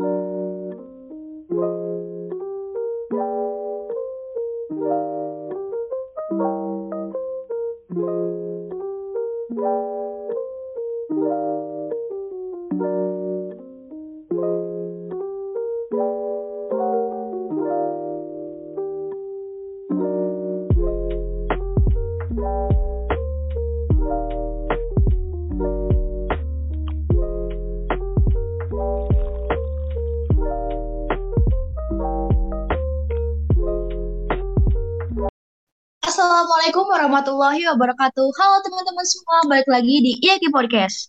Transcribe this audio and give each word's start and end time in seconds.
Assalamualaikum 0.00 0.29
warahmatullahi 37.40 37.72
wabarakatuh. 37.72 38.28
Halo 38.36 38.56
teman-teman 38.60 39.06
semua, 39.08 39.38
balik 39.48 39.68
lagi 39.72 39.96
di 40.04 40.12
IAKI 40.20 40.48
Podcast. 40.52 41.08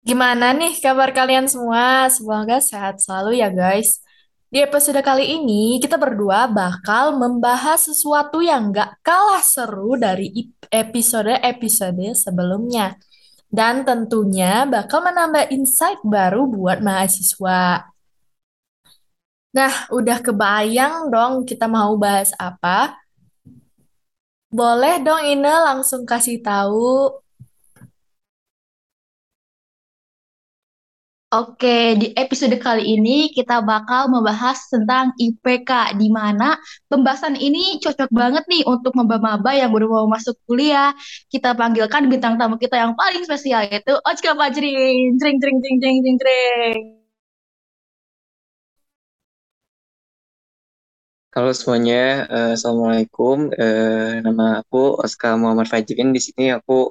Gimana 0.00 0.56
nih 0.56 0.72
kabar 0.80 1.12
kalian 1.12 1.44
semua? 1.44 2.08
Semoga 2.08 2.56
sehat 2.56 3.04
selalu 3.04 3.36
ya 3.36 3.52
guys. 3.52 4.00
Di 4.48 4.64
episode 4.64 4.96
kali 5.04 5.36
ini 5.36 5.76
kita 5.76 6.00
berdua 6.00 6.48
bakal 6.48 7.20
membahas 7.20 7.84
sesuatu 7.84 8.40
yang 8.40 8.72
gak 8.72 8.96
kalah 9.04 9.44
seru 9.44 9.92
dari 10.00 10.32
episode-episode 10.72 12.16
sebelumnya. 12.16 12.96
Dan 13.44 13.84
tentunya 13.84 14.64
bakal 14.64 15.04
menambah 15.04 15.52
insight 15.52 16.00
baru 16.00 16.48
buat 16.48 16.80
mahasiswa. 16.80 17.92
Nah, 19.52 19.74
udah 19.92 20.18
kebayang 20.24 21.12
dong 21.12 21.44
kita 21.44 21.68
mau 21.68 21.92
bahas 22.00 22.32
apa? 22.40 22.99
Boleh 24.58 24.94
dong 25.04 25.22
Ine 25.32 25.52
langsung 25.66 26.02
kasih 26.10 26.36
tahu. 26.42 26.86
Oke, 31.30 31.94
di 31.94 32.10
episode 32.18 32.58
kali 32.58 32.82
ini 32.98 33.30
kita 33.30 33.62
bakal 33.62 34.10
membahas 34.10 34.66
tentang 34.66 35.14
IPK, 35.14 35.94
di 35.94 36.10
mana 36.10 36.58
pembahasan 36.90 37.38
ini 37.38 37.78
cocok 37.78 38.10
banget 38.10 38.42
nih 38.50 38.66
untuk 38.66 38.98
maba-maba 38.98 39.54
yang 39.54 39.70
baru 39.70 39.86
mau 39.86 40.06
masuk 40.10 40.34
kuliah. 40.50 40.90
Kita 41.30 41.54
panggilkan 41.54 42.10
bintang 42.10 42.34
tamu 42.34 42.58
kita 42.58 42.74
yang 42.82 42.98
paling 42.98 43.22
spesial, 43.22 43.62
yaitu 43.70 43.94
Ochka 44.02 44.34
Fajrin. 44.34 45.14
Jring, 45.22 45.36
jring, 45.38 45.56
jring, 45.62 45.76
jring, 45.78 45.98
jring, 46.02 46.18
jring. 46.18 46.99
Halo 51.30 51.54
semuanya, 51.54 52.26
uh, 52.26 52.58
Assalamualaikum. 52.58 53.54
Uh, 53.54 54.18
nama 54.18 54.66
aku 54.66 54.98
Oscar 54.98 55.38
Muhammad 55.38 55.70
Fajrin. 55.70 56.10
Di 56.10 56.18
sini 56.18 56.50
aku 56.50 56.90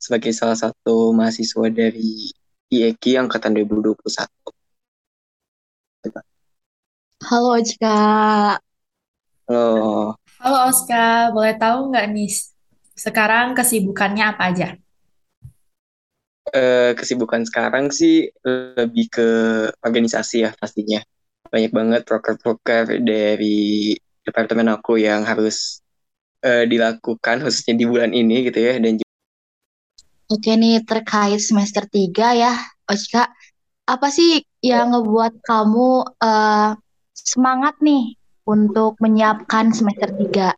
sebagai 0.00 0.32
salah 0.32 0.56
satu 0.56 1.12
mahasiswa 1.12 1.68
dari 1.68 2.32
IEKI 2.72 3.20
Angkatan 3.20 3.52
2021. 3.52 4.24
Halo 7.28 7.60
Oscar. 7.60 8.56
Halo. 9.52 10.16
Halo 10.16 10.58
Oscar, 10.72 11.36
boleh 11.36 11.52
tahu 11.60 11.92
nggak 11.92 12.08
nih 12.08 12.32
sekarang 12.96 13.52
kesibukannya 13.52 14.24
apa 14.32 14.42
aja? 14.48 14.68
Uh, 16.56 16.96
kesibukan 16.96 17.44
sekarang 17.44 17.92
sih 17.92 18.32
lebih 18.48 19.12
ke 19.12 19.28
organisasi 19.84 20.48
ya 20.48 20.56
pastinya 20.56 21.04
banyak 21.54 21.70
banget 21.70 22.02
proker-proker 22.02 22.98
dari 22.98 23.94
departemen 24.26 24.74
aku 24.74 24.98
yang 24.98 25.22
harus 25.22 25.78
uh, 26.42 26.66
dilakukan 26.66 27.46
khususnya 27.46 27.78
di 27.78 27.86
bulan 27.86 28.10
ini 28.10 28.50
gitu 28.50 28.58
ya 28.58 28.82
dan 28.82 28.98
Oke 30.26 30.56
nih 30.58 30.82
terkait 30.82 31.38
semester 31.38 31.86
3 31.86 32.10
ya 32.34 32.58
Oska 32.90 33.30
apa 33.86 34.08
sih 34.10 34.42
yang 34.64 34.96
ngebuat 34.96 35.44
kamu 35.46 36.02
uh, 36.18 36.72
semangat 37.14 37.76
nih 37.84 38.16
untuk 38.48 38.96
menyiapkan 39.00 39.72
semester 39.72 40.08
3? 40.12 40.56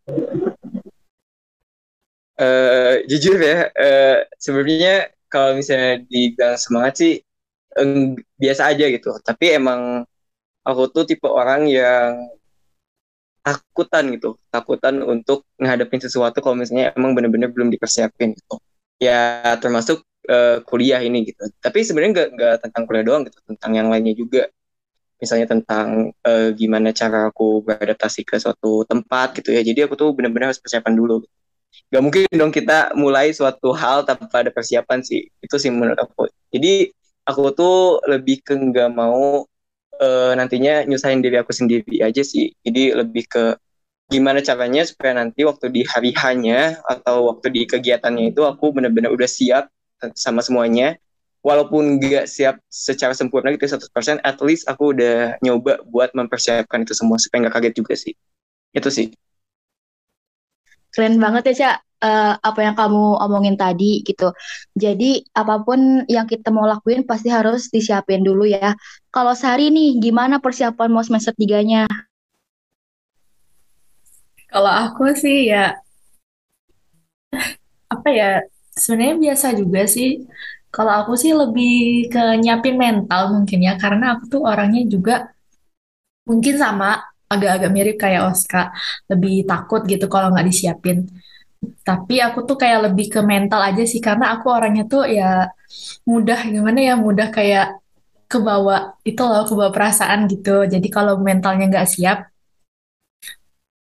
Uh, 2.37 2.43
eh, 2.43 2.95
jujur 3.09 3.39
ya, 3.39 3.71
uh, 3.71 4.19
sebenarnya 4.39 5.11
kalau 5.27 5.59
misalnya 5.59 6.03
dibilang 6.07 6.59
semangat 6.59 6.93
sih 7.03 7.13
um, 7.81 8.15
biasa 8.39 8.75
aja 8.75 8.87
gitu. 8.91 9.11
Tapi 9.23 9.59
emang 9.59 10.07
aku 10.67 10.83
tuh 10.91 11.05
tipe 11.07 11.31
orang 11.31 11.71
yang 11.71 12.27
takutan 13.47 14.11
gitu 14.11 14.35
takutan 14.51 14.99
untuk 15.07 15.47
menghadapi 15.63 16.03
sesuatu 16.03 16.43
kalau 16.43 16.59
misalnya 16.59 16.91
emang 16.99 17.15
bener-bener 17.15 17.47
belum 17.55 17.71
dipersiapin 17.71 18.35
gitu. 18.35 18.59
Ya 18.99 19.55
termasuk 19.63 20.03
uh, 20.27 20.59
kuliah 20.67 20.99
ini 20.99 21.31
gitu. 21.31 21.47
Tapi 21.63 21.87
sebenarnya 21.87 22.13
nggak 22.13 22.29
nggak 22.35 22.55
tentang 22.67 22.83
kuliah 22.91 23.05
doang 23.07 23.23
gitu 23.23 23.39
tentang 23.47 23.73
yang 23.79 23.87
lainnya 23.87 24.19
juga. 24.19 24.51
Misalnya 25.23 25.47
tentang 25.49 26.13
uh, 26.27 26.51
gimana 26.53 26.91
cara 26.93 27.31
aku 27.31 27.63
beradaptasi 27.63 28.27
ke 28.27 28.37
suatu 28.43 28.83
tempat 28.85 29.39
gitu 29.39 29.55
ya. 29.55 29.63
Jadi 29.63 29.87
aku 29.87 29.95
tuh 29.95 30.11
bener-bener 30.11 30.51
harus 30.51 30.61
persiapan 30.61 30.93
dulu 30.99 31.23
gitu. 31.23 31.35
Gak 31.93 32.03
mungkin 32.03 32.27
dong 32.35 32.51
kita 32.51 32.97
mulai 32.99 33.31
suatu 33.31 33.71
hal 33.71 34.03
tanpa 34.03 34.43
ada 34.43 34.51
persiapan 34.51 35.07
sih. 35.07 35.31
Itu 35.39 35.57
sih 35.63 35.71
menurut 35.71 35.97
aku. 36.03 36.27
Jadi 36.51 36.91
aku 37.23 37.55
tuh 37.55 38.03
lebih 38.11 38.43
ke 38.43 38.59
nggak 38.59 38.91
mau 38.91 39.47
uh, 40.01 40.33
nantinya 40.37 40.85
nyusahin 40.85 41.21
diri 41.25 41.37
aku 41.41 41.53
sendiri 41.53 42.03
aja 42.03 42.23
sih. 42.23 42.53
Jadi 42.65 42.93
lebih 42.93 43.25
ke 43.29 43.45
gimana 44.07 44.39
caranya 44.39 44.87
supaya 44.87 45.19
nanti 45.19 45.43
waktu 45.43 45.67
di 45.73 45.83
hari 45.83 46.15
hanya 46.15 46.79
atau 46.87 47.35
waktu 47.35 47.51
di 47.51 47.63
kegiatannya 47.67 48.31
itu 48.31 48.47
aku 48.47 48.71
benar-benar 48.71 49.11
udah 49.11 49.29
siap 49.29 49.69
sama 50.15 50.41
semuanya. 50.45 50.97
Walaupun 51.47 52.03
nggak 52.03 52.27
siap 52.27 52.59
secara 52.67 53.15
sempurna 53.15 53.55
gitu 53.55 53.71
100%, 53.71 54.19
at 54.27 54.39
least 54.43 54.67
aku 54.67 54.91
udah 54.91 55.39
nyoba 55.39 55.79
buat 55.87 56.11
mempersiapkan 56.11 56.83
itu 56.83 56.91
semua 56.91 57.23
supaya 57.23 57.47
nggak 57.47 57.55
kaget 57.55 57.75
juga 57.79 57.95
sih. 57.95 58.15
Itu 58.75 58.91
sih. 58.91 59.15
Keren 60.91 61.23
banget 61.23 61.55
ya, 61.55 61.55
Cak 61.55 61.86
uh, 62.03 62.35
apa 62.41 62.61
yang 62.61 62.75
kamu 62.77 63.21
omongin 63.23 63.57
tadi 63.57 64.05
gitu. 64.05 64.33
Jadi 64.77 65.25
apa 65.33 65.63
pun 65.63 66.05
yang 66.11 66.27
kita 66.29 66.53
mau 66.53 66.67
lakuin 66.69 67.05
pasti 67.09 67.33
harus 67.33 67.69
disiapin 67.73 68.25
dulu 68.25 68.45
ya. 68.49 68.75
Kalau 69.13 69.33
sehari 69.33 69.73
nih 69.73 70.01
gimana 70.01 70.41
persiapan 70.43 70.89
mau 70.93 71.05
semester 71.05 71.33
tiganya? 71.37 71.89
Kalau 74.47 74.73
aku 74.73 75.13
sih 75.13 75.53
ya 75.53 75.77
apa 77.93 78.09
ya 78.11 78.31
sebenarnya 78.75 79.17
biasa 79.33 79.47
juga 79.57 79.85
sih. 79.89 80.25
Kalau 80.75 80.93
aku 80.93 81.17
sih 81.17 81.33
lebih 81.33 82.09
ke 82.13 82.23
nyiapin 82.37 82.77
mental 82.77 83.33
mungkin 83.33 83.65
ya 83.65 83.81
karena 83.81 84.17
aku 84.19 84.29
tuh 84.29 84.43
orangnya 84.45 84.85
juga 84.85 85.33
mungkin 86.29 86.55
sama 86.61 87.01
agak-agak 87.27 87.71
mirip 87.75 87.97
kayak 87.99 88.23
Oscar, 88.31 88.71
lebih 89.11 89.47
takut 89.47 89.83
gitu 89.87 90.07
kalau 90.07 90.31
nggak 90.31 90.47
disiapin. 90.47 91.07
Tapi 91.87 92.19
aku 92.23 92.43
tuh 92.49 92.57
kayak 92.59 92.91
lebih 92.91 93.07
ke 93.15 93.21
mental 93.23 93.61
aja 93.63 93.83
sih 93.87 94.03
karena 94.03 94.35
aku 94.35 94.47
orangnya 94.51 94.85
tuh 94.87 95.07
ya 95.07 95.51
mudah 96.07 96.41
gimana 96.51 96.79
ya 96.83 96.95
mudah 96.99 97.29
kayak 97.31 97.79
kebawa 98.27 98.99
itu 99.07 99.23
loh 99.23 99.47
kebawa 99.47 99.71
perasaan 99.71 100.27
gitu. 100.27 100.67
Jadi 100.67 100.89
kalau 100.91 101.19
mentalnya 101.23 101.71
nggak 101.71 101.89
siap, 101.89 102.19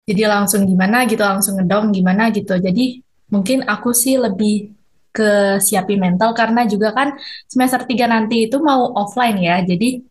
jadi 0.03 0.27
langsung 0.27 0.67
gimana 0.67 1.07
gitu 1.07 1.23
langsung 1.23 1.55
ngedong 1.59 1.95
gimana 1.95 2.35
gitu. 2.35 2.59
Jadi 2.59 3.01
mungkin 3.31 3.63
aku 3.65 3.95
sih 3.95 4.19
lebih 4.19 4.75
ke 5.13 5.61
siapin 5.63 6.01
mental 6.01 6.33
karena 6.33 6.65
juga 6.67 6.91
kan 6.97 7.15
semester 7.47 7.85
3 7.87 8.09
nanti 8.11 8.51
itu 8.51 8.59
mau 8.59 8.91
offline 8.99 9.39
ya. 9.39 9.63
Jadi 9.63 10.03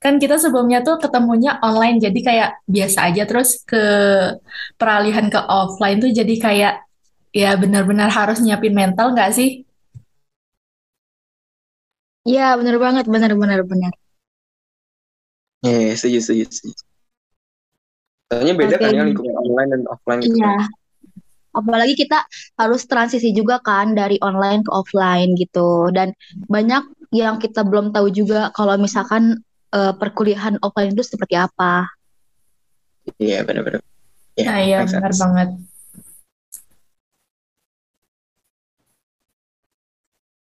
kan 0.00 0.16
kita 0.16 0.40
sebelumnya 0.40 0.80
tuh 0.80 0.96
ketemunya 0.96 1.60
online 1.60 2.00
jadi 2.00 2.20
kayak 2.24 2.50
biasa 2.64 3.12
aja 3.12 3.22
terus 3.28 3.60
ke 3.68 3.84
peralihan 4.80 5.28
ke 5.28 5.36
offline 5.36 6.00
tuh 6.00 6.08
jadi 6.08 6.34
kayak 6.40 6.74
ya 7.36 7.54
benar-benar 7.60 8.08
harus 8.08 8.40
nyiapin 8.40 8.72
mental 8.72 9.12
nggak 9.12 9.30
sih? 9.36 9.68
Iya 12.24 12.56
benar 12.56 12.76
banget 12.80 13.04
benar-benar 13.12 13.60
benar. 13.68 13.92
Iya 15.68 15.92
yeah, 15.92 15.96
setuju 15.96 16.18
setuju 16.24 16.44
setuju. 16.48 16.82
Soalnya 18.32 18.54
beda 18.56 18.76
okay. 18.80 18.84
kan 18.88 18.96
ya 18.96 19.02
lingkungan 19.04 19.36
online 19.36 19.68
dan 19.68 19.82
offline 19.92 20.20
gitu. 20.24 20.40
Iya. 20.40 20.56
Apalagi 21.50 21.94
kita 21.98 22.18
harus 22.56 22.86
transisi 22.88 23.34
juga 23.36 23.60
kan 23.60 23.92
dari 23.92 24.16
online 24.24 24.64
ke 24.64 24.70
offline 24.72 25.36
gitu 25.36 25.92
dan 25.92 26.16
banyak 26.48 26.88
yang 27.12 27.42
kita 27.42 27.66
belum 27.66 27.90
tahu 27.92 28.08
juga 28.14 28.54
kalau 28.54 28.78
misalkan 28.78 29.42
uh, 29.74 29.92
perkuliahan 29.96 30.58
offline 30.62 30.92
itu 30.94 31.04
seperti 31.06 31.34
apa. 31.38 31.88
Iya 33.18 33.42
benar-benar. 33.46 33.82
Ya, 34.38 34.44
nah, 34.46 34.58
iya 34.62 34.76
benar 34.86 35.12
banget. 35.16 35.48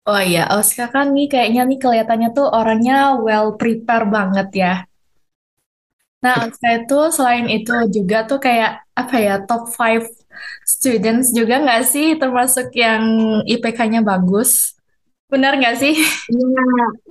Oh 0.06 0.22
iya, 0.22 0.45
Oscar 0.54 0.88
kan 0.94 1.18
nih 1.18 1.25
kayaknya 1.33 1.62
nih 1.69 1.80
kelihatannya 1.81 2.30
tuh 2.38 2.45
orangnya 2.57 3.18
well 3.25 3.57
prepare 3.60 4.06
banget 4.16 4.48
ya. 4.54 4.74
Nah, 6.24 6.45
Oscar 6.45 6.72
itu 6.81 7.00
selain 7.16 7.45
itu 7.50 7.74
juga 7.95 8.18
tuh 8.30 8.38
kayak 8.45 8.86
apa 8.94 9.16
ya 9.25 9.33
top 9.50 9.69
five 9.74 10.06
students 10.66 11.33
juga 11.33 11.62
nggak 11.63 11.81
sih 11.86 12.07
termasuk 12.22 12.69
yang 12.74 13.04
IPK-nya 13.45 14.01
bagus? 14.06 14.77
Benar 15.30 15.57
nggak 15.57 15.75
sih? 15.81 15.94
Iya, 16.30 16.66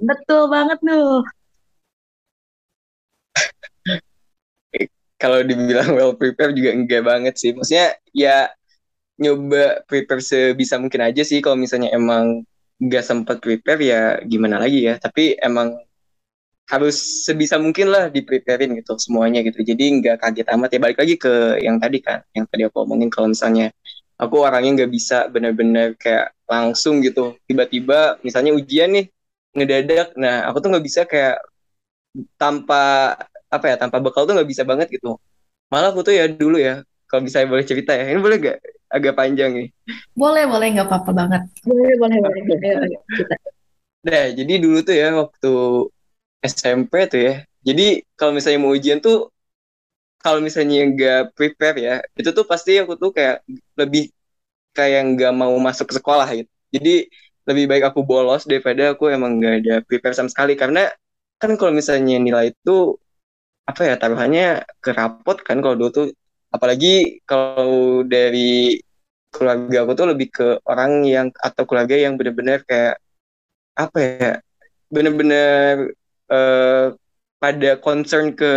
betul 0.08 0.42
banget 0.54 0.78
tuh. 0.82 1.22
Kalau 5.24 5.40
dibilang 5.40 5.88
well 5.96 6.12
prepared 6.12 6.52
juga 6.52 6.76
enggak 6.76 7.02
banget 7.08 7.34
sih. 7.40 7.56
Maksudnya 7.56 7.96
ya 8.12 8.52
nyoba 9.16 9.80
prepare 9.88 10.20
sebisa 10.20 10.76
mungkin 10.76 11.00
aja 11.00 11.24
sih 11.24 11.40
kalau 11.40 11.56
misalnya 11.56 11.88
emang 11.96 12.44
nggak 12.76 13.04
sempat 13.06 13.40
prepare 13.40 13.80
ya 13.80 14.02
gimana 14.28 14.60
lagi 14.60 14.84
ya. 14.84 15.00
Tapi 15.00 15.40
emang 15.40 15.80
harus 16.68 17.24
sebisa 17.24 17.56
mungkin 17.60 17.92
lah 17.92 18.08
di 18.12 18.20
preparein 18.20 18.76
gitu 18.76 19.00
semuanya 19.00 19.40
gitu. 19.40 19.64
Jadi 19.64 20.04
nggak 20.04 20.20
kaget 20.20 20.46
amat 20.52 20.68
ya 20.76 20.78
balik 20.84 20.98
lagi 21.00 21.14
ke 21.16 21.64
yang 21.64 21.80
tadi 21.80 22.04
kan, 22.04 22.20
yang 22.36 22.44
tadi 22.44 22.68
aku 22.68 22.84
omongin 22.84 23.08
kalau 23.08 23.32
misalnya 23.32 23.72
aku 24.20 24.36
orangnya 24.46 24.84
nggak 24.84 24.92
bisa 24.92 25.26
benar-benar 25.32 25.98
kayak 25.98 26.34
langsung 26.46 27.02
gitu 27.02 27.34
tiba-tiba 27.48 28.20
misalnya 28.22 28.54
ujian 28.54 28.90
nih 28.94 29.06
ngedadak 29.54 30.14
nah 30.18 30.46
aku 30.50 30.62
tuh 30.62 30.68
nggak 30.70 30.86
bisa 30.86 31.00
kayak 31.08 31.42
tanpa 32.38 33.14
apa 33.56 33.66
ya 33.70 33.76
tanpa 33.82 33.98
bekal 34.04 34.22
tuh 34.28 34.34
nggak 34.36 34.48
bisa 34.52 34.62
banget 34.70 34.86
gitu 34.94 35.08
malah 35.72 35.90
aku 35.92 36.00
tuh 36.06 36.14
ya 36.18 36.24
dulu 36.30 36.56
ya 36.68 36.72
kalau 37.08 37.22
bisa 37.26 37.38
boleh 37.52 37.64
cerita 37.70 37.92
ya 37.98 38.04
ini 38.12 38.20
boleh 38.24 38.36
gak 38.42 38.58
agak 38.96 39.14
panjang 39.18 39.50
nih 39.58 39.68
Boleh, 40.20 40.44
boleh, 40.50 40.66
nggak 40.74 40.86
apa-apa 40.88 41.10
banget. 41.20 41.42
Boleh, 41.66 41.94
boleh, 42.02 42.16
boleh. 42.24 42.40
Ayo, 42.64 42.76
ayo, 42.84 42.98
kita. 43.18 43.34
nah 44.06 44.24
jadi 44.38 44.52
dulu 44.62 44.78
tuh 44.86 44.94
ya 45.00 45.06
waktu 45.20 45.48
SMP 46.44 46.92
tuh 47.12 47.20
ya 47.28 47.34
jadi 47.66 47.82
kalau 48.18 48.32
misalnya 48.36 48.60
mau 48.64 48.72
ujian 48.76 49.00
tuh 49.06 49.16
kalau 50.22 50.40
misalnya 50.40 50.78
nggak 50.92 51.20
prepare 51.36 51.76
ya 51.86 51.94
itu 52.18 52.30
tuh 52.32 52.44
pasti 52.48 52.70
aku 52.82 52.92
tuh 53.02 53.10
kayak 53.16 53.44
lebih 53.80 54.02
kayak 54.76 55.00
nggak 55.16 55.32
mau 55.36 55.54
masuk 55.60 55.86
ke 55.92 55.94
sekolah 56.00 56.28
gitu 56.38 56.50
jadi 56.74 56.94
lebih 57.48 57.64
baik 57.70 57.84
aku 57.92 58.00
bolos 58.08 58.42
daripada 58.50 58.82
aku 58.96 59.04
emang 59.12 59.32
nggak 59.40 59.54
ada 59.64 59.74
prepare 59.88 60.14
sama 60.16 60.30
sekali 60.32 60.54
karena 60.56 60.88
kan 61.40 61.50
kalau 61.60 61.72
misalnya 61.76 62.16
nilai 62.20 62.52
itu 62.54 62.96
apa 63.64 63.80
ya 63.88 63.94
taruhannya 64.00 64.64
ke 64.84 64.90
rapot 64.92 65.40
kan 65.40 65.58
kalau 65.64 65.74
dulu 65.78 65.90
tuh 65.92 66.06
apalagi 66.52 67.22
kalau 67.24 68.04
dari 68.04 68.78
keluarga 69.34 69.76
aku 69.82 69.92
tuh 69.98 70.06
lebih 70.12 70.28
ke 70.30 70.46
orang 70.68 71.02
yang 71.08 71.28
atau 71.40 71.64
keluarga 71.68 71.96
yang 71.98 72.14
benar-benar 72.20 72.62
kayak 72.68 73.00
apa 73.74 73.98
ya 73.98 74.32
benar-benar 74.92 75.90
eh, 76.30 76.86
pada 77.42 77.70
concern 77.82 78.36
ke 78.38 78.52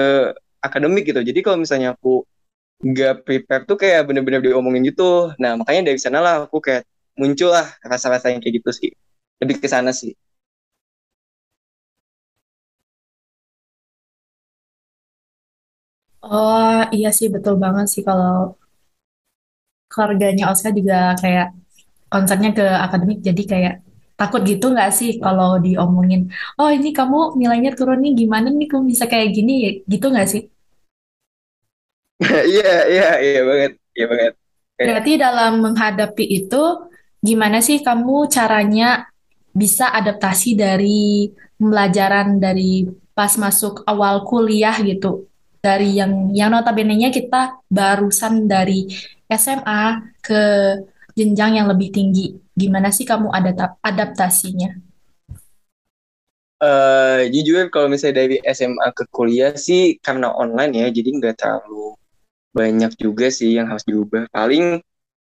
akademik 0.62 1.10
gitu 1.10 1.22
jadi 1.24 1.40
kalau 1.42 1.58
misalnya 1.64 1.96
aku 1.98 2.28
nggak 2.84 3.26
prepare 3.26 3.64
tuh 3.66 3.78
kayak 3.82 4.06
bener-bener 4.06 4.42
diomongin 4.46 4.86
gitu. 4.86 5.34
Nah, 5.42 5.58
makanya 5.58 5.90
dari 5.94 6.00
sana 6.02 6.22
lah 6.22 6.36
aku 6.46 6.62
kayak 6.62 6.86
muncul 7.18 7.50
lah 7.50 7.66
rasa-rasa 7.82 8.30
yang 8.30 8.42
kayak 8.42 8.62
gitu 8.62 8.72
sih. 8.74 8.92
Lebih 9.42 9.58
ke 9.62 9.68
sana 9.70 9.90
sih. 9.90 10.14
Oh 16.24 16.78
iya 16.96 17.08
sih 17.18 17.28
betul 17.36 17.56
banget 17.64 17.86
sih 17.94 18.02
kalau 18.08 18.34
keluarganya 19.92 20.44
Oscar 20.52 20.72
juga 20.80 20.96
kayak 21.22 21.48
konsernya 22.14 22.50
ke 22.58 22.66
akademik 22.86 23.20
jadi 23.28 23.44
kayak 23.52 23.74
takut 24.20 24.42
gitu 24.52 24.66
nggak 24.74 24.92
sih 25.00 25.10
kalau 25.24 25.50
diomongin 25.66 26.22
oh 26.60 26.70
ini 26.78 26.90
kamu 27.00 27.18
nilainya 27.40 27.72
turun 27.78 28.00
nih 28.04 28.14
gimana 28.22 28.48
nih 28.60 28.68
kamu 28.72 28.84
bisa 28.94 29.06
kayak 29.12 29.30
gini 29.38 29.54
gitu 29.92 30.06
nggak 30.14 30.30
sih? 30.34 30.44
Iya, 32.52 32.70
iya, 32.92 33.08
iya 33.26 33.40
banget. 33.50 33.72
Iya 33.98 34.06
banget. 34.12 34.34
Kayak, 34.78 34.88
Berarti 34.88 35.12
dalam 35.18 35.52
menghadapi 35.66 36.26
itu 36.40 36.64
gimana 37.22 37.58
sih 37.68 37.78
kamu 37.82 38.16
caranya 38.30 39.06
bisa 39.54 39.90
adaptasi 39.90 40.54
dari 40.54 41.30
pembelajaran 41.58 42.38
dari 42.38 42.86
pas 43.18 43.34
masuk 43.42 43.82
awal 43.90 44.22
kuliah 44.30 44.78
gitu 44.86 45.26
dari 45.68 45.90
yang 46.00 46.12
yang 46.40 46.50
notabene-nya 46.56 47.10
kita 47.18 47.42
barusan 47.78 48.34
dari 48.54 48.80
SMA 49.42 49.84
ke 50.28 50.42
jenjang 51.18 51.52
yang 51.60 51.68
lebih 51.72 51.90
tinggi. 51.98 52.26
Gimana 52.62 52.90
sih 52.98 53.06
kamu 53.12 53.28
adap- 53.38 53.78
adaptasinya? 53.90 54.70
eh, 56.64 57.30
jujur 57.34 57.70
kalau 57.74 57.88
misalnya 57.92 58.16
dari 58.26 58.36
SMA 58.44 58.88
ke 58.98 59.04
kuliah 59.16 59.54
sih 59.68 59.82
karena 60.06 60.28
online 60.34 60.72
ya, 60.82 60.88
jadi 60.98 61.10
nggak 61.18 61.36
terlalu 61.42 61.94
banyak 62.58 62.92
juga 63.04 63.28
sih 63.40 63.50
yang 63.58 63.68
harus 63.72 63.86
diubah. 63.90 64.24
Paling 64.36 64.82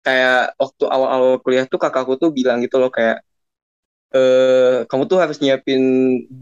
kayak 0.06 0.56
waktu 0.62 0.84
awal-awal 0.94 1.32
kuliah 1.44 1.66
tuh 1.72 1.80
kakakku 1.84 2.14
tuh 2.22 2.30
bilang 2.38 2.58
gitu 2.64 2.76
loh 2.82 2.90
kayak 2.92 3.18
eh 4.16 4.86
kamu 4.90 5.04
tuh 5.10 5.18
harus 5.22 5.38
nyiapin 5.42 5.82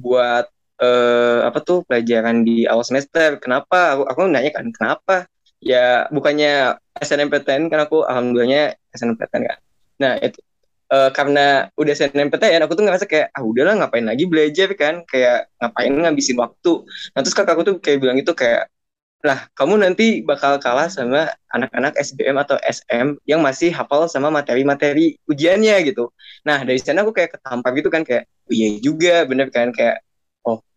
buat 0.02 0.46
eh 0.82 1.38
apa 1.48 1.58
tuh 1.68 1.78
pelajaran 1.86 2.42
di 2.48 2.66
awal 2.70 2.84
semester. 2.86 3.38
Kenapa? 3.42 3.94
Aku, 3.96 4.02
aku 4.10 4.20
nanya 4.28 4.50
kan, 4.56 4.66
kenapa? 4.74 5.14
Ya 5.62 6.10
bukannya 6.10 6.74
SNMPTN 6.98 7.70
kan 7.70 7.80
aku 7.86 8.02
alhamdulillahnya 8.10 8.74
SNMPTN 8.94 9.42
kan. 9.48 9.58
Nah, 10.02 10.12
itu 10.18 10.38
eh, 10.94 11.10
karena 11.16 11.70
udah 11.80 11.92
SNMPTN 11.94 12.62
aku 12.66 12.72
tuh 12.78 12.84
ngerasa 12.86 13.06
kayak 13.06 13.28
ah 13.36 13.42
udahlah 13.46 13.74
ngapain 13.78 14.06
lagi 14.10 14.24
belajar 14.26 14.68
kan, 14.74 14.94
kayak 15.06 15.48
ngapain 15.62 15.92
ngabisin 15.94 16.36
waktu. 16.42 16.72
Nah, 17.14 17.20
terus 17.22 17.36
kakakku 17.38 17.62
tuh 17.68 17.76
kayak 17.84 17.98
bilang 18.02 18.18
itu 18.18 18.32
kayak 18.34 18.68
Nah, 19.22 19.46
kamu 19.54 19.74
nanti 19.86 20.18
bakal 20.26 20.58
kalah 20.58 20.90
sama 20.90 21.30
anak-anak 21.54 21.94
SBM 21.94 22.42
atau 22.42 22.58
SM 22.58 23.14
yang 23.22 23.38
masih 23.38 23.70
hafal 23.70 24.10
sama 24.10 24.34
materi-materi 24.34 25.14
ujiannya 25.30 25.78
gitu. 25.86 26.10
Nah, 26.42 26.58
dari 26.66 26.82
sana 26.82 27.06
aku 27.06 27.14
kayak 27.14 27.38
ketampar 27.38 27.70
gitu 27.78 27.86
kan 27.86 28.02
kayak, 28.02 28.26
oh, 28.26 28.52
iya 28.52 28.82
juga 28.82 29.22
bener 29.30 29.46
kan 29.54 29.70
kayak, 29.70 30.02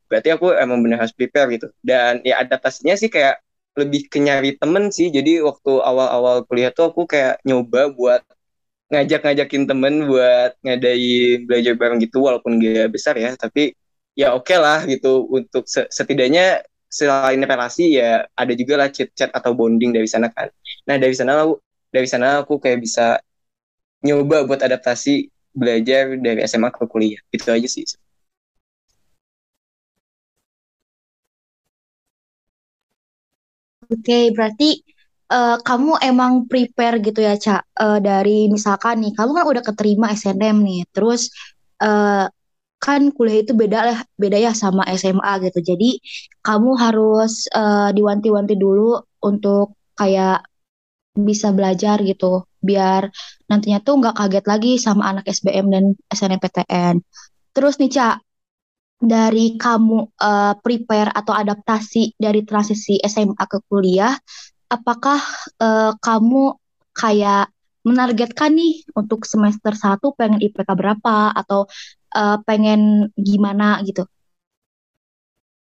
berarti 0.09 0.29
aku 0.35 0.45
emang 0.55 0.79
bener 0.83 0.97
harus 1.01 1.15
prepare 1.15 1.47
gitu. 1.55 1.67
Dan 1.81 2.21
ya 2.27 2.41
adaptasinya 2.43 2.95
sih 3.01 3.09
kayak 3.11 3.41
lebih 3.79 4.07
ke 4.11 4.17
nyari 4.23 4.55
temen 4.61 4.89
sih. 4.93 5.07
Jadi 5.11 5.41
waktu 5.43 5.71
awal-awal 5.83 6.45
kuliah 6.47 6.71
tuh 6.71 6.91
aku 6.93 7.01
kayak 7.09 7.41
nyoba 7.47 7.91
buat 7.97 8.21
ngajak-ngajakin 8.91 9.63
temen 9.69 9.93
buat 10.09 10.51
ngadain 10.61 11.45
belajar 11.49 11.73
bareng 11.79 11.99
gitu 12.05 12.17
walaupun 12.27 12.61
gak 12.61 12.89
besar 12.93 13.15
ya. 13.17 13.33
Tapi 13.35 13.73
ya 14.15 14.33
oke 14.37 14.55
lah 14.55 14.85
gitu 14.87 15.25
untuk 15.27 15.65
se- 15.67 15.89
setidaknya 15.91 16.61
selain 16.87 17.41
relasi 17.43 17.99
ya 17.99 18.23
ada 18.37 18.53
juga 18.55 18.73
lah 18.85 18.87
chat-chat 18.93 19.29
atau 19.33 19.51
bonding 19.57 19.91
dari 19.95 20.07
sana 20.07 20.29
kan. 20.31 20.47
Nah 20.87 20.95
dari 21.01 21.15
sana 21.17 21.43
aku 21.43 21.53
dari 21.91 22.07
sana 22.07 22.43
aku 22.45 22.61
kayak 22.61 22.79
bisa 22.85 23.19
nyoba 24.05 24.37
buat 24.47 24.61
adaptasi 24.67 25.29
belajar 25.55 26.15
dari 26.19 26.39
SMA 26.45 26.69
ke 26.71 26.85
kuliah. 26.87 27.19
Itu 27.35 27.49
aja 27.51 27.67
sih. 27.67 27.83
Oke, 33.91 34.17
berarti 34.35 34.69
eh, 35.35 35.57
kamu 35.67 35.91
emang 36.09 36.31
prepare 36.49 36.95
gitu 37.05 37.19
ya, 37.27 37.35
Cak. 37.37 37.61
Eh, 37.83 37.99
dari 38.01 38.47
misalkan 38.55 38.95
nih, 39.03 39.11
kamu 39.17 39.31
kan 39.37 39.45
udah 39.51 39.63
keterima 39.69 40.05
SNM 40.13 40.57
nih, 40.67 40.81
terus 40.93 41.21
eh, 41.81 42.25
kan 42.85 43.01
kuliah 43.15 43.39
itu 43.43 43.53
beda 43.57 43.79
lah, 43.87 43.99
beda 44.21 44.37
ya 44.45 44.51
sama 44.53 44.83
SMA 44.89 45.33
gitu. 45.45 45.59
Jadi 45.61 45.97
kamu 46.45 46.71
harus 46.83 47.33
eh, 47.53 47.89
diwanti-wanti 47.97 48.53
dulu 48.57 48.97
untuk 49.25 49.77
kayak 49.97 50.45
bisa 51.15 51.47
belajar 51.55 51.97
gitu, 52.03 52.43
biar 52.59 53.07
nantinya 53.49 53.79
tuh 53.85 53.93
nggak 54.03 54.15
kaget 54.19 54.45
lagi 54.51 54.71
sama 54.85 55.03
anak 55.15 55.23
SBM 55.31 55.67
dan 55.73 55.85
SNMPTN. 56.11 56.95
Terus 57.55 57.75
nih, 57.79 57.89
Cak, 57.95 58.15
dari 58.99 59.59
kamu 59.59 59.99
eh, 60.15 60.53
prepare 60.59 61.11
atau 61.11 61.33
adaptasi 61.35 62.15
dari 62.15 62.41
transisi 62.47 62.99
SMA 63.03 63.43
ke 63.45 63.59
kuliah, 63.67 64.15
apakah 64.71 65.19
eh, 65.59 65.91
kamu 65.99 66.55
kayak 66.95 67.51
menargetkan 67.85 68.55
nih 68.57 68.81
untuk 68.97 69.29
semester 69.29 69.77
satu 69.77 70.17
pengen 70.17 70.41
IPK 70.41 70.69
berapa 70.73 71.35
atau 71.35 71.69
eh, 72.15 72.37
pengen 72.47 73.11
gimana 73.13 73.83
gitu? 73.85 74.07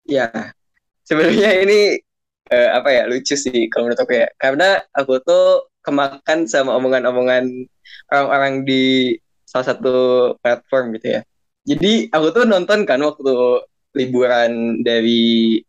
Ya, 0.08 0.56
sebenarnya 1.06 1.62
ini 1.62 2.02
eh, 2.50 2.70
apa 2.74 2.88
ya 2.90 3.06
lucu 3.06 3.38
sih 3.38 3.70
kalau 3.70 3.88
menurut 3.88 4.02
aku 4.02 4.14
ya. 4.18 4.28
Karena 4.40 4.82
aku 4.90 5.22
tuh 5.22 5.70
kemakan 5.86 6.50
sama 6.50 6.76
omongan-omongan 6.76 7.68
orang-orang 8.12 8.66
di 8.66 9.16
salah 9.46 9.66
satu 9.74 9.94
platform 10.42 10.94
gitu 10.98 11.20
ya. 11.20 11.22
Jadi 11.68 12.08
aku 12.08 12.26
tuh 12.32 12.44
nonton 12.48 12.88
kan 12.88 13.00
waktu 13.04 13.64
liburan 13.94 14.80
dari 14.80 15.60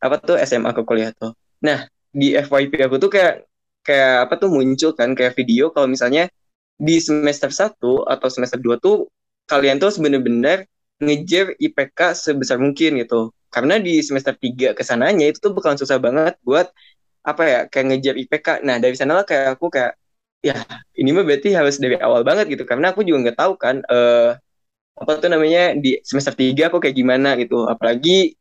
apa 0.00 0.16
tuh 0.20 0.36
SMA 0.40 0.70
ke 0.76 0.82
kuliah 0.84 1.10
tuh. 1.16 1.32
Nah, 1.64 1.88
di 2.12 2.36
FYP 2.36 2.72
aku 2.86 2.96
tuh 3.02 3.10
kayak 3.12 3.46
kayak 3.84 4.28
apa 4.28 4.34
tuh 4.36 4.48
muncul 4.52 4.92
kan 4.92 5.16
kayak 5.16 5.34
video 5.38 5.72
kalau 5.72 5.88
misalnya 5.88 6.28
di 6.80 6.96
semester 7.00 7.50
satu 7.52 8.04
atau 8.08 8.28
semester 8.32 8.60
2 8.60 8.80
tuh 8.80 9.08
kalian 9.48 9.76
tuh 9.80 9.92
bener-bener 10.00 10.64
ngejar 11.00 11.56
IPK 11.56 12.00
sebesar 12.16 12.56
mungkin 12.60 13.00
gitu. 13.02 13.32
Karena 13.50 13.80
di 13.82 13.98
semester 14.04 14.36
3 14.36 14.76
ke 14.76 14.82
sananya 14.86 15.26
itu 15.28 15.38
tuh 15.42 15.52
bukan 15.56 15.74
susah 15.80 15.98
banget 15.98 16.38
buat 16.46 16.70
apa 17.24 17.42
ya 17.44 17.60
kayak 17.68 17.86
ngejar 17.92 18.14
IPK. 18.16 18.48
Nah 18.64 18.76
dari 18.80 18.96
sana 18.96 19.20
lah 19.20 19.26
kayak 19.28 19.58
aku 19.58 19.66
kayak 19.72 19.92
ya 20.40 20.56
ini 20.96 21.12
mah 21.12 21.24
berarti 21.28 21.52
harus 21.52 21.76
dari 21.76 22.00
awal 22.00 22.24
banget 22.24 22.48
gitu 22.48 22.64
karena 22.64 22.96
aku 22.96 23.04
juga 23.04 23.28
nggak 23.28 23.38
tahu 23.38 23.52
kan 23.60 23.76
uh, 23.92 24.40
apa 25.00 25.16
tuh 25.16 25.32
namanya 25.32 25.72
di 25.74 25.96
semester 26.04 26.36
3 26.36 26.68
aku 26.68 26.78
kayak 26.82 26.96
gimana 26.96 27.34
gitu. 27.40 27.64
Apalagi 27.64 28.36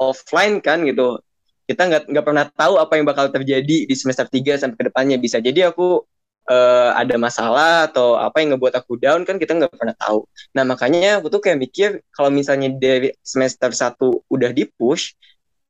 offline 0.00 0.64
kan 0.64 0.82
gitu. 0.88 1.20
Kita 1.68 1.84
nggak 1.84 2.02
nggak 2.08 2.24
pernah 2.24 2.46
tahu 2.48 2.74
apa 2.80 2.92
yang 2.96 3.04
bakal 3.04 3.28
terjadi 3.28 3.84
di 3.84 3.94
semester 3.94 4.24
3 4.24 4.56
sampai 4.56 4.76
ke 4.80 4.84
depannya. 4.88 5.16
Bisa 5.20 5.36
jadi 5.38 5.68
aku 5.68 6.00
uh, 6.48 6.90
ada 6.96 7.16
masalah 7.20 7.92
atau 7.92 8.16
apa 8.16 8.40
yang 8.40 8.56
ngebuat 8.56 8.74
aku 8.80 8.96
down 8.96 9.22
kan 9.28 9.36
kita 9.36 9.52
nggak 9.52 9.72
pernah 9.76 9.96
tahu. 10.00 10.24
Nah 10.56 10.64
makanya 10.64 11.20
aku 11.20 11.28
tuh 11.28 11.40
kayak 11.44 11.58
mikir 11.60 11.90
kalau 12.16 12.32
misalnya 12.32 12.72
dari 12.72 13.12
semester 13.20 13.68
1 13.68 14.32
udah 14.32 14.50
di 14.56 14.64
push 14.64 15.12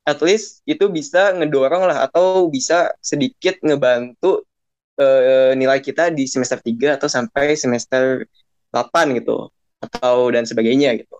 at 0.08 0.18
least 0.24 0.64
itu 0.64 0.88
bisa 0.88 1.36
ngedorong 1.36 1.84
lah 1.84 2.08
atau 2.08 2.48
bisa 2.48 2.96
sedikit 3.04 3.60
ngebantu 3.60 4.48
uh, 4.96 5.52
nilai 5.52 5.84
kita 5.84 6.08
di 6.08 6.24
semester 6.24 6.56
3 6.64 6.96
atau 6.96 7.08
sampai 7.12 7.52
semester 7.58 8.24
8 8.72 9.18
gitu 9.20 9.52
atau 9.78 10.30
dan 10.34 10.44
sebagainya 10.44 10.98
gitu. 10.98 11.16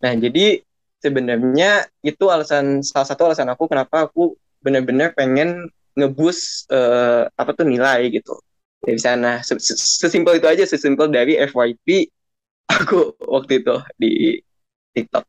Nah, 0.00 0.12
jadi 0.16 0.62
sebenarnya 0.98 1.86
itu 2.02 2.24
alasan 2.26 2.82
salah 2.82 3.06
satu 3.06 3.30
alasan 3.30 3.48
aku 3.50 3.70
kenapa 3.70 4.10
aku 4.10 4.34
benar-benar 4.58 5.14
pengen 5.14 5.70
ngebus 5.94 6.66
uh, 6.70 7.30
apa 7.38 7.54
tuh 7.54 7.66
nilai 7.66 8.10
gitu 8.10 8.34
dari 8.82 8.98
sana 8.98 9.42
sesimpel 9.42 10.38
itu 10.38 10.46
aja 10.46 10.66
sesimpel 10.66 11.10
dari 11.10 11.38
FYP 11.38 12.10
aku 12.66 13.14
waktu 13.26 13.62
itu 13.62 13.74
di 13.98 14.12
TikTok 14.94 15.26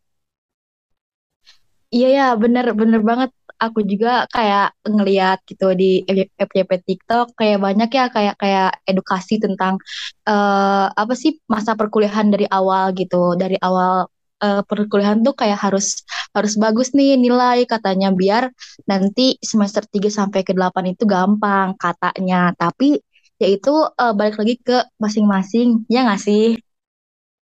Iya 1.89 2.07
ya, 2.13 2.27
bener 2.37 2.65
bener 2.77 3.01
banget. 3.01 3.33
Aku 3.59 3.83
juga 3.83 4.23
kayak 4.31 4.71
ngeliat 4.87 5.43
gitu 5.43 5.75
di 5.75 6.03
FYP 6.39 6.71
TikTok 6.87 7.35
kayak 7.35 7.59
banyak 7.59 7.89
ya 7.91 8.05
kayak 8.07 8.35
kayak 8.39 8.71
edukasi 8.87 9.35
tentang 9.35 9.75
uh, 10.23 10.87
apa 10.95 11.13
sih 11.13 11.37
masa 11.51 11.75
perkuliahan 11.75 12.31
dari 12.31 12.47
awal 12.47 12.95
gitu. 12.95 13.35
Dari 13.35 13.59
awal 13.59 14.07
uh, 14.39 14.61
perkuliahan 14.63 15.19
tuh 15.21 15.35
kayak 15.35 15.59
harus 15.59 16.07
harus 16.31 16.55
bagus 16.55 16.95
nih 16.95 17.19
nilai 17.19 17.67
katanya 17.67 18.15
biar 18.15 18.49
nanti 18.87 19.35
semester 19.43 19.83
3 19.83 20.07
sampai 20.07 20.41
ke 20.47 20.55
8 20.55 20.95
itu 20.95 21.03
gampang 21.03 21.75
katanya. 21.75 22.55
Tapi 22.55 22.97
ya 23.39 23.47
itu 23.47 23.71
uh, 23.71 24.13
balik 24.15 24.35
lagi 24.39 24.55
ke 24.59 24.77
masing-masing, 24.99 25.87
ya 25.87 26.03
nggak 26.07 26.21
sih? 26.21 26.59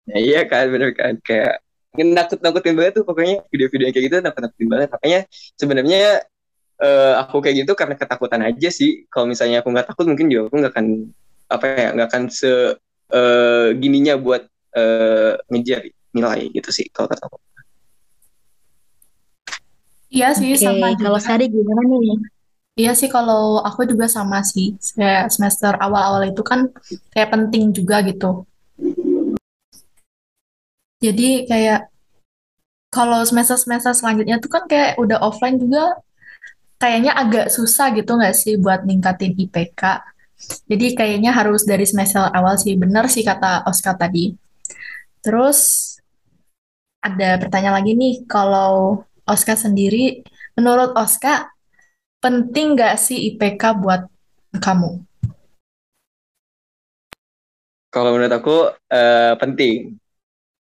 Ya, 0.09 0.17
iya 0.17 0.41
kan, 0.49 0.69
bener 0.69 0.93
kan 0.93 1.17
kayak 1.21 1.61
nakut-nakutin 1.91 2.73
banget 2.75 2.93
tuh 2.99 3.03
pokoknya 3.03 3.43
video-video 3.51 3.85
yang 3.91 3.95
kayak 3.95 4.05
gitu 4.07 4.17
nakut-nakutin 4.23 4.67
banget 4.71 4.89
makanya 4.95 5.19
sebenarnya 5.59 6.03
uh, 6.79 7.13
aku 7.19 7.43
kayak 7.43 7.67
gitu 7.67 7.71
karena 7.75 7.95
ketakutan 7.99 8.41
aja 8.47 8.69
sih 8.71 9.03
kalau 9.11 9.27
misalnya 9.27 9.59
aku 9.59 9.75
nggak 9.75 9.87
takut 9.91 10.07
mungkin 10.07 10.31
juga 10.31 10.47
aku 10.47 10.55
nggak 10.63 10.73
akan 10.73 10.87
apa 11.51 11.65
ya 11.67 11.89
nggak 11.91 12.07
akan 12.07 12.23
se 12.31 12.51
uh, 13.11 13.67
gininya 13.75 14.15
buat 14.15 14.47
uh, 14.71 15.35
ngejar 15.51 15.91
nilai 16.15 16.47
gitu 16.55 16.69
sih 16.71 16.87
kalau 16.95 17.11
kata 17.11 17.27
aku 17.27 17.37
iya 20.11 20.31
sih 20.31 20.55
okay. 20.55 20.63
sama 20.63 20.95
kalau 20.95 21.19
Sari 21.19 21.51
gimana 21.51 21.83
nih 21.87 22.39
Iya 22.79 22.95
sih 22.95 23.11
kalau 23.11 23.59
aku 23.59 23.83
juga 23.83 24.07
sama 24.07 24.39
sih. 24.47 24.79
Kayak 24.95 25.27
semester 25.27 25.75
awal-awal 25.75 26.31
itu 26.31 26.39
kan 26.39 26.71
kayak 27.11 27.29
penting 27.35 27.75
juga 27.75 27.99
gitu. 28.07 28.47
Jadi 31.01 31.49
kayak 31.49 31.89
kalau 32.93 33.25
semester-semester 33.25 33.97
selanjutnya 33.97 34.37
tuh 34.37 34.51
kan 34.51 34.63
kayak 34.69 35.01
udah 35.01 35.17
offline 35.25 35.57
juga 35.57 35.97
kayaknya 36.77 37.17
agak 37.17 37.49
susah 37.49 37.89
gitu 37.97 38.13
nggak 38.13 38.35
sih 38.37 38.57
buat 38.61 38.85
ningkatin 38.85 39.33
IPK. 39.33 40.01
Jadi 40.69 40.97
kayaknya 40.97 41.33
harus 41.33 41.65
dari 41.65 41.85
semester 41.85 42.25
awal 42.33 42.57
sih. 42.57 42.73
Bener 42.77 43.05
sih 43.09 43.21
kata 43.21 43.65
Oscar 43.65 43.97
tadi. 43.97 44.33
Terus 45.21 45.91
ada 47.01 47.37
pertanyaan 47.41 47.81
lagi 47.81 47.93
nih, 47.97 48.25
kalau 48.29 49.05
Oscar 49.25 49.57
sendiri, 49.57 50.21
menurut 50.53 50.93
Oscar, 50.93 51.49
penting 52.21 52.77
nggak 52.77 52.97
sih 52.97 53.33
IPK 53.33 53.77
buat 53.81 54.05
kamu? 54.57 55.01
Kalau 57.91 58.09
menurut 58.15 58.33
aku 58.33 58.57
uh, 58.73 59.33
penting. 59.37 59.97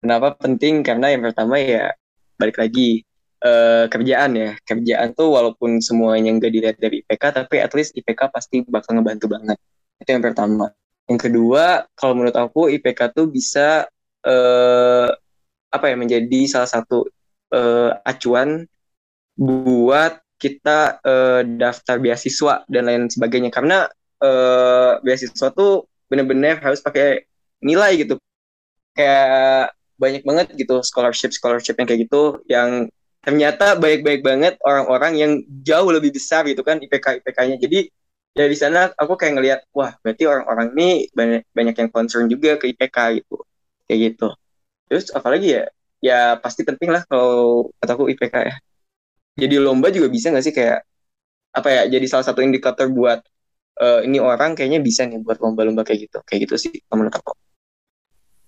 Kenapa 0.06 0.38
penting? 0.38 0.86
Karena 0.86 1.10
yang 1.10 1.26
pertama 1.26 1.58
ya 1.58 1.90
balik 2.38 2.62
lagi 2.62 3.02
uh, 3.42 3.90
kerjaan 3.90 4.38
ya. 4.38 4.54
Kerjaan 4.62 5.18
tuh 5.18 5.34
walaupun 5.34 5.82
semuanya 5.82 6.30
nggak 6.30 6.52
dilihat 6.54 6.76
dari 6.78 7.02
IPK, 7.02 7.42
tapi 7.42 7.58
at 7.58 7.74
least 7.74 7.90
IPK 7.98 8.30
pasti 8.30 8.62
bakal 8.62 8.94
ngebantu 8.94 9.26
banget. 9.26 9.58
Itu 9.98 10.14
yang 10.14 10.22
pertama. 10.22 10.70
Yang 11.10 11.26
kedua, 11.26 11.90
kalau 11.98 12.14
menurut 12.14 12.38
aku 12.38 12.70
IPK 12.70 13.18
tuh 13.18 13.26
bisa 13.26 13.90
uh, 14.22 15.10
apa 15.74 15.86
ya 15.90 15.98
menjadi 15.98 16.40
salah 16.46 16.70
satu 16.70 17.10
uh, 17.50 17.98
acuan 18.06 18.62
buat 19.34 20.22
kita 20.38 21.02
uh, 21.02 21.42
daftar 21.42 21.98
beasiswa 21.98 22.62
dan 22.70 22.86
lain 22.86 23.10
sebagainya. 23.10 23.50
Karena 23.50 23.90
uh, 24.22 25.02
beasiswa 25.02 25.50
tuh 25.50 25.90
benar-benar 26.06 26.62
harus 26.62 26.78
pakai 26.78 27.26
nilai 27.58 28.06
gitu. 28.06 28.22
Kayak 28.94 29.74
banyak 29.96 30.22
banget 30.22 30.46
gitu 30.56 30.80
scholarship 30.84 31.32
scholarship 31.32 31.76
yang 31.80 31.88
kayak 31.88 32.00
gitu 32.08 32.40
yang 32.46 32.88
ternyata 33.26 33.74
baik-baik 33.74 34.22
banget 34.22 34.54
orang-orang 34.62 35.12
yang 35.18 35.32
jauh 35.66 35.90
lebih 35.90 36.14
besar 36.14 36.46
gitu 36.46 36.62
kan 36.62 36.78
IPK 36.78 37.20
IPK-nya 37.24 37.56
jadi 37.58 37.90
ya 38.36 38.44
di 38.52 38.56
sana 38.60 38.92
aku 38.92 39.16
kayak 39.16 39.32
ngelihat 39.40 39.60
wah 39.72 39.96
berarti 40.04 40.28
orang-orang 40.28 40.68
ini 40.76 40.88
banyak 41.16 41.42
banyak 41.56 41.74
yang 41.80 41.90
concern 41.90 42.28
juga 42.28 42.60
ke 42.60 42.68
IPK 42.76 43.24
gitu. 43.24 43.36
Kayak 43.88 43.98
gitu. 44.12 44.28
Terus 44.92 45.04
apalagi 45.16 45.48
ya? 45.56 45.64
Ya 46.04 46.20
pasti 46.36 46.62
penting 46.68 46.92
lah 46.92 47.02
kalau 47.08 47.72
kataku 47.80 48.12
IPK 48.12 48.34
ya. 48.44 48.56
Jadi 49.40 49.54
lomba 49.56 49.88
juga 49.88 50.12
bisa 50.12 50.28
nggak 50.28 50.44
sih 50.44 50.54
kayak 50.54 50.84
apa 51.56 51.68
ya 51.72 51.82
jadi 51.88 52.06
salah 52.12 52.26
satu 52.28 52.44
indikator 52.44 52.92
buat 52.92 53.24
uh, 53.80 54.00
ini 54.04 54.20
orang 54.20 54.52
kayaknya 54.52 54.84
bisa 54.84 55.08
nih 55.08 55.18
buat 55.24 55.40
lomba-lomba 55.40 55.82
kayak 55.88 56.00
gitu? 56.08 56.18
Kayak 56.28 56.40
gitu 56.48 56.54
sih 56.68 56.72
menurut 56.92 57.16
aku 57.16 57.32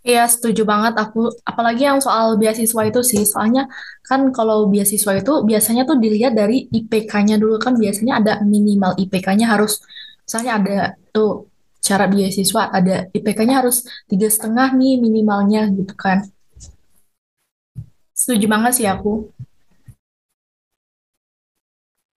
Iya, 0.08 0.24
setuju 0.34 0.62
banget 0.72 0.94
aku. 1.02 1.18
Apalagi 1.50 1.82
yang 1.88 2.00
soal 2.06 2.26
beasiswa 2.40 2.82
itu 2.90 3.00
sih. 3.10 3.22
Soalnya 3.32 3.62
kan 4.08 4.20
kalau 4.36 4.58
beasiswa 4.72 5.12
itu 5.20 5.32
biasanya 5.48 5.82
tuh 5.88 5.96
dilihat 6.04 6.32
dari 6.40 6.64
IPK-nya 6.78 7.36
dulu 7.42 7.60
kan 7.64 7.76
biasanya 7.82 8.12
ada 8.20 8.32
minimal 8.52 8.96
IPK-nya 9.02 9.46
harus, 9.52 9.72
misalnya 10.24 10.52
ada 10.58 10.78
tuh 11.14 11.30
cara 11.86 12.04
beasiswa 12.12 12.62
ada 12.78 12.94
IPK-nya 13.16 13.54
harus 13.60 13.76
tiga 14.10 14.28
setengah 14.34 14.68
nih 14.80 14.96
minimalnya 15.04 15.60
gitu 15.76 15.92
kan. 15.92 16.18
Setuju 18.16 18.46
banget 18.52 18.72
sih 18.80 18.86
aku. 18.88 19.28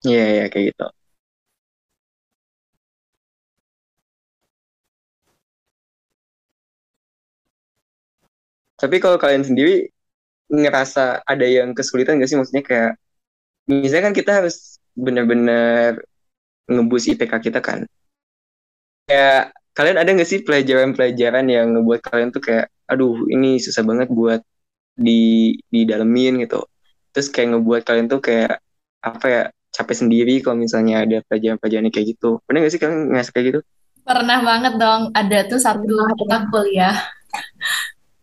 Iya, 0.08 0.22
iya 0.34 0.44
kayak 0.52 0.66
gitu. 0.70 0.84
Tapi 8.82 8.98
kalau 8.98 9.22
kalian 9.22 9.46
sendiri 9.46 9.94
ngerasa 10.50 11.22
ada 11.22 11.46
yang 11.46 11.78
kesulitan 11.78 12.18
gak 12.18 12.30
sih? 12.34 12.38
Maksudnya 12.42 12.66
kayak, 12.66 12.92
misalnya 13.70 14.10
kan 14.10 14.16
kita 14.18 14.32
harus 14.42 14.82
benar-benar 14.98 16.02
ngebus 16.66 17.06
IPK 17.14 17.34
kita 17.46 17.62
kan. 17.62 17.86
Kayak, 19.06 19.54
kalian 19.78 19.98
ada 20.02 20.10
gak 20.18 20.26
sih 20.26 20.42
pelajaran-pelajaran 20.42 21.46
yang 21.46 21.78
ngebuat 21.78 22.02
kalian 22.02 22.34
tuh 22.34 22.42
kayak, 22.42 22.74
aduh 22.90 23.22
ini 23.30 23.62
susah 23.62 23.86
banget 23.86 24.10
buat 24.10 24.42
di 24.98 25.56
di 25.70 25.86
dalemin 25.86 26.42
gitu. 26.42 26.66
Terus 27.14 27.30
kayak 27.30 27.54
ngebuat 27.54 27.82
kalian 27.86 28.10
tuh 28.10 28.18
kayak, 28.18 28.58
apa 29.06 29.26
ya, 29.30 29.44
capek 29.72 29.96
sendiri 30.04 30.42
kalau 30.42 30.58
misalnya 30.58 31.06
ada 31.06 31.22
pelajaran-pelajaran 31.30 31.94
kayak 31.94 32.18
gitu. 32.18 32.42
Pernah 32.50 32.66
gak 32.66 32.74
sih 32.74 32.82
kalian 32.82 33.14
ngerasa 33.14 33.30
kayak 33.30 33.46
gitu? 33.46 33.60
Pernah 34.02 34.40
banget 34.42 34.74
dong. 34.82 35.14
Ada 35.14 35.38
tuh 35.46 35.62
satu 35.62 35.86
mata 35.86 36.50
kuliah 36.50 36.98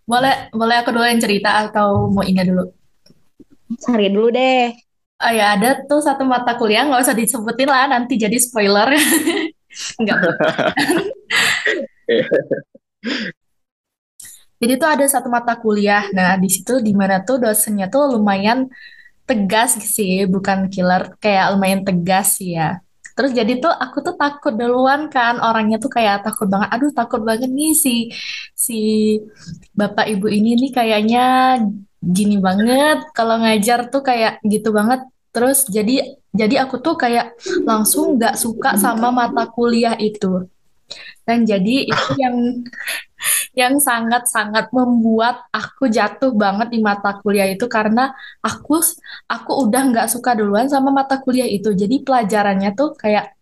boleh, 0.08 0.34
boleh 0.50 0.76
aku 0.80 0.90
dulu 0.94 1.04
yang 1.04 1.20
cerita 1.20 1.68
atau 1.68 2.08
mau 2.08 2.24
Ina 2.24 2.42
dulu? 2.48 2.64
Sari 3.76 4.08
dulu 4.08 4.28
deh. 4.32 4.72
Oh 5.18 5.32
ya, 5.34 5.58
ada 5.58 5.82
tuh 5.84 6.00
satu 6.00 6.22
mata 6.22 6.54
kuliah, 6.54 6.86
nggak 6.86 7.02
usah 7.04 7.16
disebutin 7.18 7.68
lah, 7.68 7.90
nanti 7.90 8.14
jadi 8.16 8.38
spoiler. 8.38 8.94
Enggak. 10.00 10.16
jadi 14.62 14.72
tuh 14.80 14.88
ada 14.88 15.04
satu 15.10 15.28
mata 15.28 15.58
kuliah. 15.58 16.06
Nah, 16.16 16.38
di 16.38 16.48
situ 16.48 16.80
di 16.80 16.94
mana 16.94 17.20
tuh 17.26 17.42
dosennya 17.42 17.90
tuh 17.90 18.14
lumayan 18.14 18.70
tegas 19.28 19.76
sih, 19.82 20.24
bukan 20.24 20.72
killer, 20.72 21.12
kayak 21.22 21.52
lumayan 21.52 21.84
tegas 21.84 22.40
sih 22.40 22.56
ya. 22.56 22.80
Terus 23.18 23.34
jadi 23.34 23.58
tuh 23.58 23.74
aku 23.74 23.98
tuh 24.06 24.14
takut 24.14 24.54
duluan 24.54 25.10
kan 25.10 25.42
orangnya 25.42 25.82
tuh 25.82 25.90
kayak 25.90 26.22
takut 26.22 26.46
banget. 26.46 26.70
Aduh 26.70 26.94
takut 26.94 27.18
banget 27.26 27.50
nih 27.50 27.74
si 27.74 28.14
si 28.54 28.78
bapak 29.74 30.06
ibu 30.06 30.30
ini 30.30 30.54
nih 30.54 30.70
kayaknya 30.70 31.26
gini 31.98 32.38
banget. 32.38 33.10
Kalau 33.10 33.42
ngajar 33.42 33.90
tuh 33.90 34.06
kayak 34.06 34.38
gitu 34.46 34.70
banget. 34.70 35.02
Terus 35.34 35.66
jadi 35.66 36.14
jadi 36.30 36.62
aku 36.62 36.78
tuh 36.78 36.94
kayak 36.94 37.34
langsung 37.66 38.22
nggak 38.22 38.38
suka 38.38 38.78
sama 38.78 39.10
mata 39.10 39.50
kuliah 39.50 39.98
itu. 39.98 40.46
Dan 41.26 41.42
jadi 41.42 41.90
itu 41.90 42.10
yang 42.22 42.62
yang 43.58 43.74
sangat-sangat 43.82 44.70
membuat 44.70 45.36
aku 45.50 45.90
jatuh 45.90 46.30
banget 46.42 46.68
di 46.74 46.78
mata 46.88 47.10
kuliah 47.22 47.48
itu 47.50 47.66
karena 47.66 48.14
aku 48.48 48.78
aku 49.26 49.50
udah 49.66 49.82
nggak 49.90 50.06
suka 50.14 50.30
duluan 50.38 50.66
sama 50.70 50.90
mata 50.94 51.18
kuliah 51.24 51.48
itu. 51.56 51.74
Jadi 51.74 52.06
pelajarannya 52.06 52.70
tuh 52.78 52.94
kayak 53.02 53.34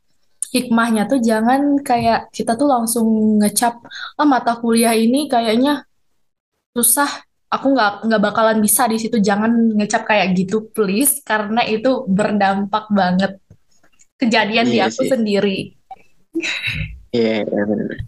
hikmahnya 0.55 1.03
tuh 1.11 1.21
jangan 1.21 1.61
kayak 1.85 2.33
kita 2.33 2.53
tuh 2.61 2.69
langsung 2.71 3.07
ngecap 3.43 3.75
ah 4.17 4.27
mata 4.27 4.57
kuliah 4.63 4.95
ini 4.97 5.29
kayaknya 5.29 5.85
susah 6.77 7.11
aku 7.51 7.67
nggak 7.75 7.91
nggak 8.07 8.23
bakalan 8.23 8.59
bisa 8.65 8.83
di 8.93 8.97
situ 9.03 9.17
jangan 9.29 9.53
ngecap 9.79 10.03
kayak 10.07 10.27
gitu 10.39 10.57
please 10.75 11.21
karena 11.25 11.63
itu 11.67 12.07
berdampak 12.09 12.85
banget 12.93 13.33
kejadian 14.21 14.67
di 14.73 14.79
Iya 14.79 14.87
aku 14.89 15.03
sih. 15.03 15.11
sendiri 15.13 15.59
Iya, 17.17 17.31
iya, 17.49 17.63
bener-bener. 17.69 17.99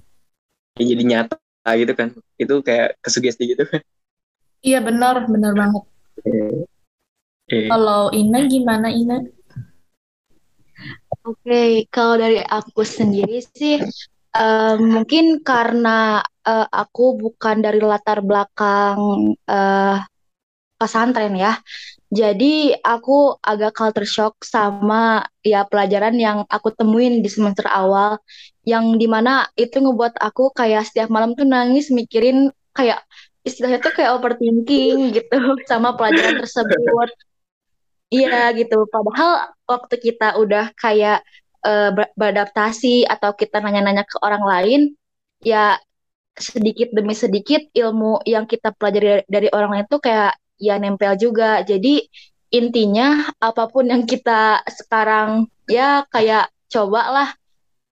Ya, 0.79 0.85
jadi 0.91 1.03
nyata 1.11 1.37
gitu 1.77 1.93
kan. 1.93 2.09
Itu 2.41 2.55
kayak 2.65 2.97
kesugesti 3.05 3.45
gitu 3.53 3.65
kan. 3.69 3.83
iya 4.59 4.83
benar 4.83 5.23
benar 5.31 5.55
banget 5.55 5.83
Iya. 6.27 6.67
Iya. 7.47 7.67
kalau 7.71 8.11
Ina 8.11 8.39
gimana 8.51 8.89
Ina 8.91 9.23
Oke, 11.29 11.85
kalau 11.93 12.15
dari 12.17 12.41
aku 12.41 12.81
sendiri 12.87 13.39
sih, 13.43 13.77
eh, 14.35 14.75
mungkin 14.81 15.45
karena 15.45 16.23
eh, 16.49 16.67
aku 16.73 17.03
bukan 17.21 17.57
dari 17.61 17.81
latar 17.85 18.19
belakang 18.25 18.99
eh, 19.45 19.97
pesantren 20.79 21.35
ya. 21.37 21.53
Jadi 22.09 22.73
aku 22.81 23.37
agak 23.45 23.77
culture 23.77 24.09
shock 24.09 24.41
sama 24.41 25.29
ya 25.45 25.69
pelajaran 25.69 26.17
yang 26.17 26.39
aku 26.49 26.73
temuin 26.73 27.21
di 27.21 27.29
semester 27.29 27.69
awal, 27.69 28.17
yang 28.65 28.97
di 28.97 29.05
mana 29.05 29.45
itu 29.61 29.77
ngebuat 29.77 30.17
aku 30.17 30.49
kayak 30.57 30.89
setiap 30.89 31.13
malam 31.13 31.37
tuh 31.37 31.45
nangis 31.45 31.93
mikirin 31.93 32.49
kayak 32.73 33.05
istilahnya 33.45 33.85
tuh 33.85 33.93
kayak 33.93 34.17
overthinking 34.17 35.13
gitu 35.13 35.37
sama 35.71 35.93
pelajaran 36.01 36.41
tersebut. 36.41 37.09
Iya 38.09 38.57
gitu. 38.57 38.89
Padahal 38.89 39.53
waktu 39.69 39.95
kita 40.01 40.41
udah 40.41 40.73
kayak 40.81 41.21
ber- 41.93 42.13
beradaptasi 42.17 43.05
atau 43.05 43.37
kita 43.37 43.61
nanya-nanya 43.61 44.09
ke 44.09 44.17
orang 44.25 44.45
lain, 44.49 44.81
ya 45.45 45.77
sedikit 46.39 46.95
demi 46.95 47.13
sedikit 47.13 47.67
ilmu 47.75 48.23
yang 48.25 48.47
kita 48.47 48.73
pelajari 48.73 49.07
dari, 49.07 49.25
dari 49.27 49.49
orang 49.53 49.71
lain 49.77 49.87
tuh 49.91 50.01
kayak 50.01 50.33
ya 50.61 50.77
nempel 50.83 51.15
juga. 51.19 51.63
Jadi 51.63 52.05
intinya 52.51 53.29
apa 53.39 53.69
pun 53.69 53.85
yang 53.93 54.05
kita 54.09 54.65
sekarang 54.69 55.47
ya 55.69 56.05
kayak 56.09 56.49
cobalah 56.73 57.37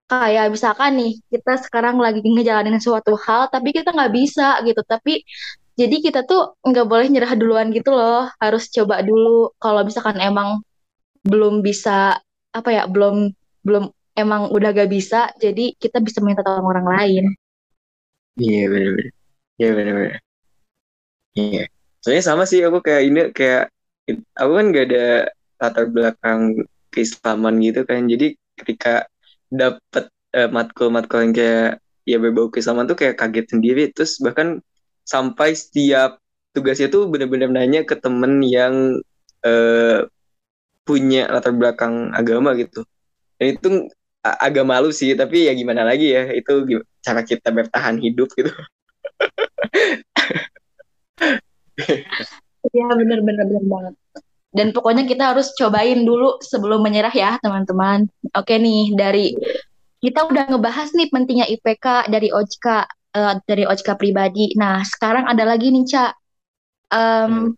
kayak 0.09 0.55
misalkan 0.55 0.97
nih 0.97 1.13
kita 1.29 1.61
sekarang 1.67 1.99
lagi 1.99 2.23
ngejalanin 2.25 2.79
suatu 2.79 3.19
hal 3.19 3.51
tapi 3.53 3.75
kita 3.75 3.91
nggak 3.93 4.15
bisa 4.15 4.63
gitu 4.65 4.81
tapi 4.87 5.27
jadi 5.77 5.97
kita 6.01 6.21
tuh 6.25 6.57
nggak 6.65 6.87
boleh 6.89 7.07
nyerah 7.11 7.35
duluan 7.37 7.69
gitu 7.75 7.93
loh 7.93 8.31
harus 8.41 8.71
coba 8.73 9.03
dulu 9.05 9.53
kalau 9.61 9.83
misalkan 9.85 10.17
emang 10.23 10.63
belum 11.27 11.61
bisa 11.61 12.17
apa 12.55 12.71
ya 12.73 12.83
belum 12.89 13.35
belum 13.67 13.91
emang 14.17 14.49
udah 14.55 14.71
gak 14.73 14.89
bisa 14.89 15.29
jadi 15.37 15.75
kita 15.77 16.01
bisa 16.01 16.23
minta 16.25 16.41
tolong 16.47 16.65
orang 16.71 16.87
lain 16.87 17.25
Iya, 18.37 18.69
bener-bener. 18.73 19.13
Iya, 19.59 19.69
bener-bener. 19.77 20.21
Iya. 21.37 21.69
Soalnya 22.07 22.23
sama 22.23 22.47
sih 22.47 22.63
aku 22.63 22.87
kayak 22.87 23.03
ini 23.03 23.21
kayak 23.35 23.75
aku 24.39 24.51
kan 24.55 24.67
gak 24.71 24.87
ada 24.95 25.07
latar 25.59 25.91
belakang 25.91 26.41
keislaman 26.95 27.59
gitu 27.59 27.83
kan. 27.83 28.07
Jadi 28.07 28.39
ketika 28.55 29.11
dapet 29.51 30.07
eh, 30.31 30.47
matkul-matkul 30.47 31.27
yang 31.27 31.35
kayak 31.35 31.83
ya 32.07 32.23
berbau 32.23 32.47
keislaman 32.47 32.87
tuh 32.87 32.95
kayak 32.95 33.19
kaget 33.19 33.51
sendiri. 33.51 33.91
Terus 33.91 34.23
bahkan 34.23 34.63
sampai 35.03 35.59
setiap 35.59 36.23
tugasnya 36.55 36.95
tuh 36.95 37.11
bener-bener 37.11 37.51
nanya 37.51 37.83
ke 37.83 37.99
temen 37.99 38.39
yang 38.47 39.03
eh, 39.43 40.07
punya 40.87 41.27
latar 41.27 41.59
belakang 41.59 42.15
agama 42.15 42.55
gitu. 42.55 42.87
Dan 43.35 43.59
itu 43.59 43.91
agak 44.23 44.63
malu 44.63 44.95
sih, 44.95 45.11
tapi 45.19 45.51
ya 45.51 45.59
gimana 45.59 45.83
lagi 45.83 46.15
ya, 46.15 46.31
itu 46.31 46.87
cara 47.03 47.27
kita 47.27 47.51
bertahan 47.51 47.99
hidup 47.99 48.31
gitu. 48.39 48.55
Iya 52.73 52.87
bener-bener 52.99 53.45
bener 53.47 53.65
banget. 53.67 53.95
Dan 54.57 54.73
pokoknya 54.73 55.05
kita 55.05 55.37
harus 55.37 55.53
cobain 55.53 56.01
dulu 56.03 56.41
sebelum 56.41 56.81
menyerah 56.81 57.13
ya 57.13 57.37
teman-teman. 57.45 58.09
Oke 58.33 58.57
nih 58.57 58.97
dari 58.97 59.37
kita 60.01 60.27
udah 60.27 60.49
ngebahas 60.49 60.97
nih 60.97 61.09
pentingnya 61.13 61.47
IPK 61.47 62.09
dari 62.09 62.33
Ojka 62.33 62.89
eh, 63.17 63.35
dari 63.45 63.65
Ojka 63.69 63.95
pribadi. 64.01 64.57
Nah 64.57 64.81
sekarang 64.83 65.29
ada 65.29 65.45
lagi 65.45 65.69
nih 65.69 65.85
Ca. 65.85 66.07
Em, 66.87 67.53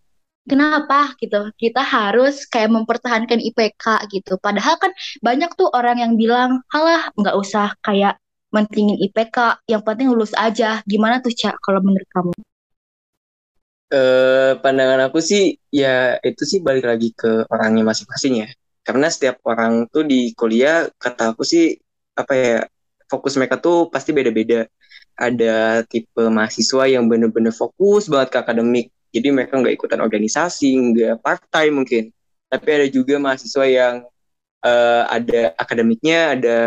kenapa 0.49 1.15
gitu? 1.21 1.53
Kita 1.55 1.85
harus 1.85 2.49
kayak 2.49 2.73
mempertahankan 2.73 3.39
IPK 3.39 4.09
gitu. 4.11 4.35
Padahal 4.41 4.81
kan 4.83 4.91
banyak 5.23 5.51
tuh 5.55 5.71
orang 5.71 6.03
yang 6.03 6.13
bilang 6.19 6.65
halah 6.73 7.13
nggak 7.15 7.37
usah 7.39 7.77
kayak 7.85 8.19
mentingin 8.51 8.97
IPK 8.97 9.61
yang 9.71 9.85
penting 9.87 10.09
lulus 10.11 10.33
aja. 10.35 10.81
Gimana 10.89 11.21
tuh 11.23 11.31
Ca 11.37 11.55
kalau 11.63 11.79
menurut 11.85 12.09
kamu 12.11 12.33
Eh, 13.89 14.53
pandangan 14.61 15.09
aku 15.09 15.17
sih, 15.25 15.57
ya 15.73 16.21
itu 16.21 16.45
sih 16.45 16.61
balik 16.61 16.85
lagi 16.85 17.09
ke 17.17 17.49
orangnya 17.49 17.89
masing-masing 17.89 18.45
ya. 18.45 18.49
Karena 18.85 19.09
setiap 19.09 19.41
orang 19.49 19.89
tuh 19.89 20.05
di 20.05 20.37
kuliah, 20.37 20.93
kata 21.01 21.33
aku 21.33 21.41
sih, 21.41 21.73
apa 22.13 22.33
ya, 22.37 22.57
fokus 23.09 23.41
mereka 23.41 23.57
tuh 23.57 23.89
pasti 23.89 24.13
beda-beda. 24.13 24.69
Ada 25.17 25.89
tipe 25.89 26.21
mahasiswa 26.21 26.85
yang 26.85 27.09
bener-bener 27.09 27.49
fokus 27.49 28.13
banget 28.13 28.29
ke 28.37 28.39
akademik. 28.45 28.87
Jadi 29.09 29.29
mereka 29.33 29.57
nggak 29.57 29.75
ikutan 29.81 30.01
organisasi, 30.05 30.69
nggak 30.93 31.25
part-time 31.25 31.75
mungkin. 31.81 32.05
Tapi 32.53 32.69
ada 32.69 32.87
juga 32.93 33.17
mahasiswa 33.17 33.65
yang 33.65 33.95
eh, 34.69 35.03
ada 35.09 35.41
akademiknya, 35.57 36.37
ada 36.37 36.59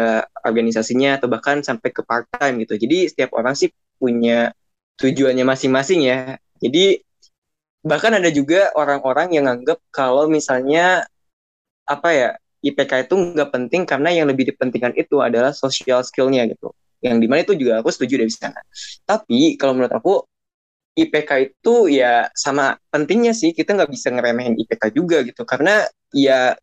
organisasinya, 0.42 1.22
atau 1.22 1.30
bahkan 1.30 1.62
sampai 1.62 1.90
ke 1.94 2.02
part-time 2.02 2.66
gitu. 2.66 2.82
Jadi 2.82 3.14
setiap 3.14 3.38
orang 3.38 3.54
sih 3.54 3.70
punya 4.02 4.50
tujuannya 4.98 5.46
masing-masing 5.46 6.02
ya. 6.10 6.42
Jadi 6.58 7.11
bahkan 7.82 8.14
ada 8.14 8.30
juga 8.30 8.70
orang-orang 8.78 9.34
yang 9.34 9.50
nganggap 9.50 9.82
kalau 9.90 10.30
misalnya 10.30 11.06
apa 11.86 12.10
ya 12.14 12.30
IPK 12.62 13.10
itu 13.10 13.16
nggak 13.18 13.50
penting 13.50 13.82
karena 13.90 14.14
yang 14.14 14.30
lebih 14.30 14.54
dipentingkan 14.54 14.94
itu 14.94 15.18
adalah 15.18 15.50
social 15.50 16.06
skill-nya 16.06 16.46
gitu. 16.46 16.70
Yang 17.02 17.18
di 17.18 17.28
mana 17.28 17.42
itu 17.42 17.58
juga 17.58 17.82
aku 17.82 17.90
setuju 17.90 18.22
dari 18.22 18.30
sana. 18.30 18.62
Tapi 19.02 19.58
kalau 19.58 19.74
menurut 19.74 19.94
aku 19.94 20.14
IPK 20.94 21.32
itu 21.50 21.90
ya 21.90 22.30
sama 22.38 22.78
pentingnya 22.94 23.34
sih 23.34 23.56
kita 23.56 23.74
nggak 23.74 23.90
bisa 23.90 24.12
ngeremehin 24.14 24.60
IPK 24.60 24.84
juga 24.94 25.24
gitu 25.24 25.48
karena 25.48 25.88
ya 26.12 26.54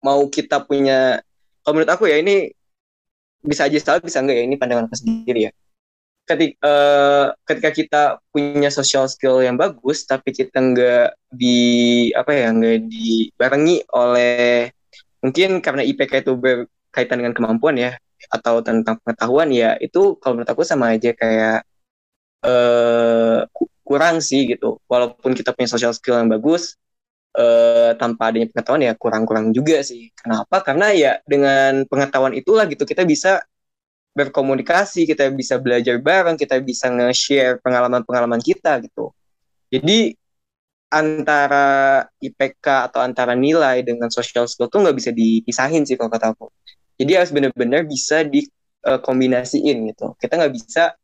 mau 0.00 0.24
kita 0.30 0.62
punya 0.62 1.18
kalau 1.66 1.80
menurut 1.80 1.90
aku 1.90 2.06
ya 2.06 2.22
ini 2.22 2.54
bisa 3.42 3.66
aja 3.66 3.76
salah 3.82 4.00
bisa 4.00 4.22
enggak 4.22 4.36
ya 4.40 4.44
ini 4.46 4.56
pandangan 4.56 4.86
aku 4.86 4.96
sendiri 4.96 5.50
ya 5.50 5.52
ketika, 6.24 6.56
eh, 6.64 7.26
ketika 7.44 7.70
kita 7.70 8.02
punya 8.32 8.68
social 8.72 9.04
skill 9.08 9.44
yang 9.44 9.60
bagus 9.60 10.08
tapi 10.08 10.32
kita 10.32 10.56
nggak 10.56 11.06
di 11.28 11.58
apa 12.16 12.30
ya 12.32 12.48
nggak 12.52 12.78
dibarengi 12.88 13.84
oleh 13.92 14.72
mungkin 15.20 15.60
karena 15.64 15.82
IPK 15.84 16.24
itu 16.24 16.32
berkaitan 16.36 17.20
dengan 17.20 17.36
kemampuan 17.36 17.76
ya 17.76 17.96
atau 18.32 18.64
tentang 18.64 18.96
pengetahuan 19.04 19.52
ya 19.52 19.76
itu 19.80 20.16
kalau 20.20 20.40
menurut 20.40 20.50
aku 20.52 20.64
sama 20.64 20.96
aja 20.96 21.12
kayak 21.12 21.64
eh 22.44 23.40
kurang 23.84 24.24
sih 24.24 24.48
gitu. 24.48 24.80
Walaupun 24.88 25.36
kita 25.36 25.52
punya 25.52 25.68
social 25.68 25.92
skill 25.92 26.18
yang 26.18 26.32
bagus 26.32 26.80
eh, 27.36 27.92
tanpa 28.00 28.32
adanya 28.32 28.48
pengetahuan 28.50 28.82
ya 28.88 28.92
kurang-kurang 28.96 29.52
juga 29.52 29.84
sih. 29.84 30.10
Kenapa? 30.16 30.64
Karena 30.64 30.90
ya 30.96 31.12
dengan 31.28 31.84
pengetahuan 31.86 32.32
itulah 32.34 32.64
gitu 32.66 32.88
kita 32.88 33.04
bisa 33.04 33.44
berkomunikasi, 34.14 35.10
kita 35.10 35.28
bisa 35.34 35.58
belajar 35.58 35.98
bareng, 35.98 36.38
kita 36.38 36.62
bisa 36.62 36.86
nge-share 36.88 37.58
pengalaman-pengalaman 37.60 38.38
kita 38.38 38.78
gitu. 38.86 39.10
Jadi 39.68 40.14
antara 40.94 42.06
IPK 42.22 42.62
atau 42.90 43.02
antara 43.02 43.34
nilai 43.34 43.82
dengan 43.82 44.06
social 44.14 44.46
skill 44.46 44.70
tuh 44.70 44.86
nggak 44.86 44.94
bisa 44.94 45.10
dipisahin 45.10 45.82
sih 45.82 45.98
kalau 45.98 46.06
kata 46.06 46.30
aku. 46.30 46.46
Jadi 46.94 47.12
harus 47.18 47.34
benar-benar 47.34 47.82
bisa 47.82 48.22
dikombinasiin 48.22 49.90
gitu. 49.90 50.14
Kita 50.14 50.38
nggak 50.38 50.54
bisa 50.54 50.94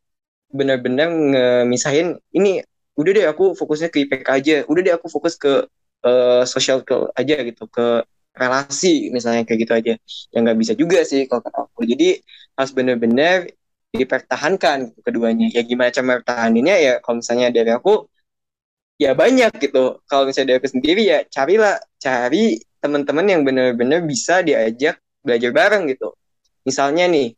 benar-benar 0.55 1.11
ngemisahin 1.11 2.15
ini 2.31 2.63
udah 2.95 3.11
deh 3.11 3.27
aku 3.27 3.59
fokusnya 3.59 3.91
ke 3.91 4.07
IPK 4.07 4.29
aja, 4.31 4.57
udah 4.71 4.81
deh 4.87 4.95
aku 4.95 5.11
fokus 5.11 5.35
ke 5.35 5.67
uh, 6.07 6.43
social 6.47 6.87
skill 6.87 7.11
aja 7.19 7.35
gitu, 7.43 7.67
ke 7.67 8.07
relasi 8.35 9.11
misalnya 9.15 9.43
kayak 9.47 9.61
gitu 9.67 9.73
aja. 9.75 9.95
Yang 10.35 10.41
nggak 10.47 10.59
bisa 10.59 10.73
juga 10.79 10.99
sih 11.07 11.27
kalau 11.27 11.43
kata 11.45 11.59
aku. 11.71 11.83
Jadi 11.87 12.09
harus 12.57 12.73
benar-benar 12.75 13.37
dipertahankan 13.91 14.95
keduanya. 15.03 15.51
Ya 15.51 15.63
gimana 15.67 15.91
cara 15.91 16.05
mempertahaninnya 16.07 16.77
ya 16.79 16.93
kalau 17.03 17.23
misalnya 17.23 17.51
dari 17.51 17.71
aku 17.75 18.07
ya 19.01 19.17
banyak 19.17 19.53
gitu. 19.59 20.03
Kalau 20.07 20.25
misalnya 20.29 20.55
dari 20.55 20.59
aku 20.63 20.71
sendiri 20.71 21.03
ya 21.07 21.19
carilah 21.27 21.81
cari 21.99 22.61
teman-teman 22.81 23.27
yang 23.29 23.43
benar-benar 23.45 24.01
bisa 24.07 24.41
diajak 24.41 25.01
belajar 25.25 25.51
bareng 25.53 25.91
gitu. 25.91 26.15
Misalnya 26.65 27.09
nih 27.11 27.35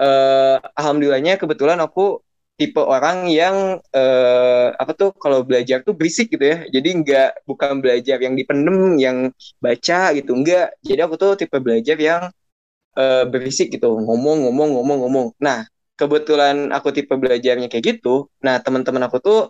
eh, 0.00 0.56
alhamdulillahnya 0.78 1.38
kebetulan 1.40 1.78
aku 1.82 2.20
tipe 2.54 2.78
orang 2.78 3.26
yang 3.30 3.82
eh, 3.90 4.68
apa 4.82 4.92
tuh 4.94 5.10
kalau 5.18 5.42
belajar 5.48 5.82
tuh 5.86 5.94
berisik 5.98 6.30
gitu 6.34 6.44
ya. 6.52 6.58
Jadi 6.70 6.88
nggak 7.02 7.28
bukan 7.48 7.82
belajar 7.82 8.16
yang 8.22 8.34
dipendem 8.38 8.78
yang 9.00 9.18
baca 9.58 10.14
gitu 10.16 10.30
enggak 10.38 10.74
jadi 10.86 11.00
aku 11.06 11.14
tuh 11.18 11.32
tipe 11.40 11.56
belajar 11.58 11.96
yang 11.98 12.22
eh, 12.98 13.24
berisik 13.32 13.68
gitu. 13.74 13.98
Ngomong 14.06 14.48
ngomong 14.48 14.68
ngomong 14.78 14.98
ngomong. 15.06 15.26
Nah 15.42 15.66
kebetulan 15.98 16.70
aku 16.76 16.88
tipe 16.96 17.14
belajarnya 17.14 17.66
kayak 17.72 17.84
gitu. 17.98 18.30
Nah 18.46 18.58
teman-teman 18.64 19.02
aku 19.08 19.18
tuh 19.22 19.40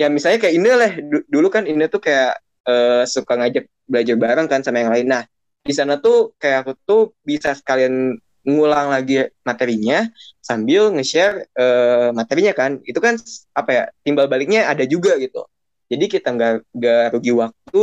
ya 0.00 0.06
misalnya 0.12 0.38
kayak 0.42 0.54
ini 0.58 0.68
lah. 0.74 0.92
Dulu 1.32 1.48
kan 1.54 1.64
ini 1.70 1.86
tuh 1.92 2.00
kayak 2.02 2.40
eh, 2.68 3.02
suka 3.06 3.32
ngajak 3.38 3.64
belajar 3.90 4.16
bareng 4.18 4.46
kan 4.50 4.60
sama 4.66 4.82
yang 4.82 4.92
lain. 4.94 5.06
Nah 5.10 5.22
di 5.60 5.72
sana 5.76 6.00
tuh 6.00 6.32
kayak 6.40 6.58
aku 6.66 6.72
tuh 6.88 7.00
bisa 7.22 7.52
sekalian 7.54 8.16
ngulang 8.46 8.88
lagi 8.92 9.28
materinya 9.44 10.08
sambil 10.40 10.90
nge-share 10.94 11.46
uh, 11.54 12.10
materinya 12.14 12.52
kan. 12.56 12.80
Itu 12.84 12.98
kan 12.98 13.16
apa 13.56 13.70
ya 13.70 13.84
timbal 14.02 14.26
baliknya 14.26 14.68
ada 14.68 14.84
juga 14.88 15.16
gitu. 15.20 15.44
Jadi 15.90 16.04
kita 16.06 16.30
nggak 16.30 16.54
nggak 16.70 17.04
rugi 17.18 17.32
waktu 17.34 17.82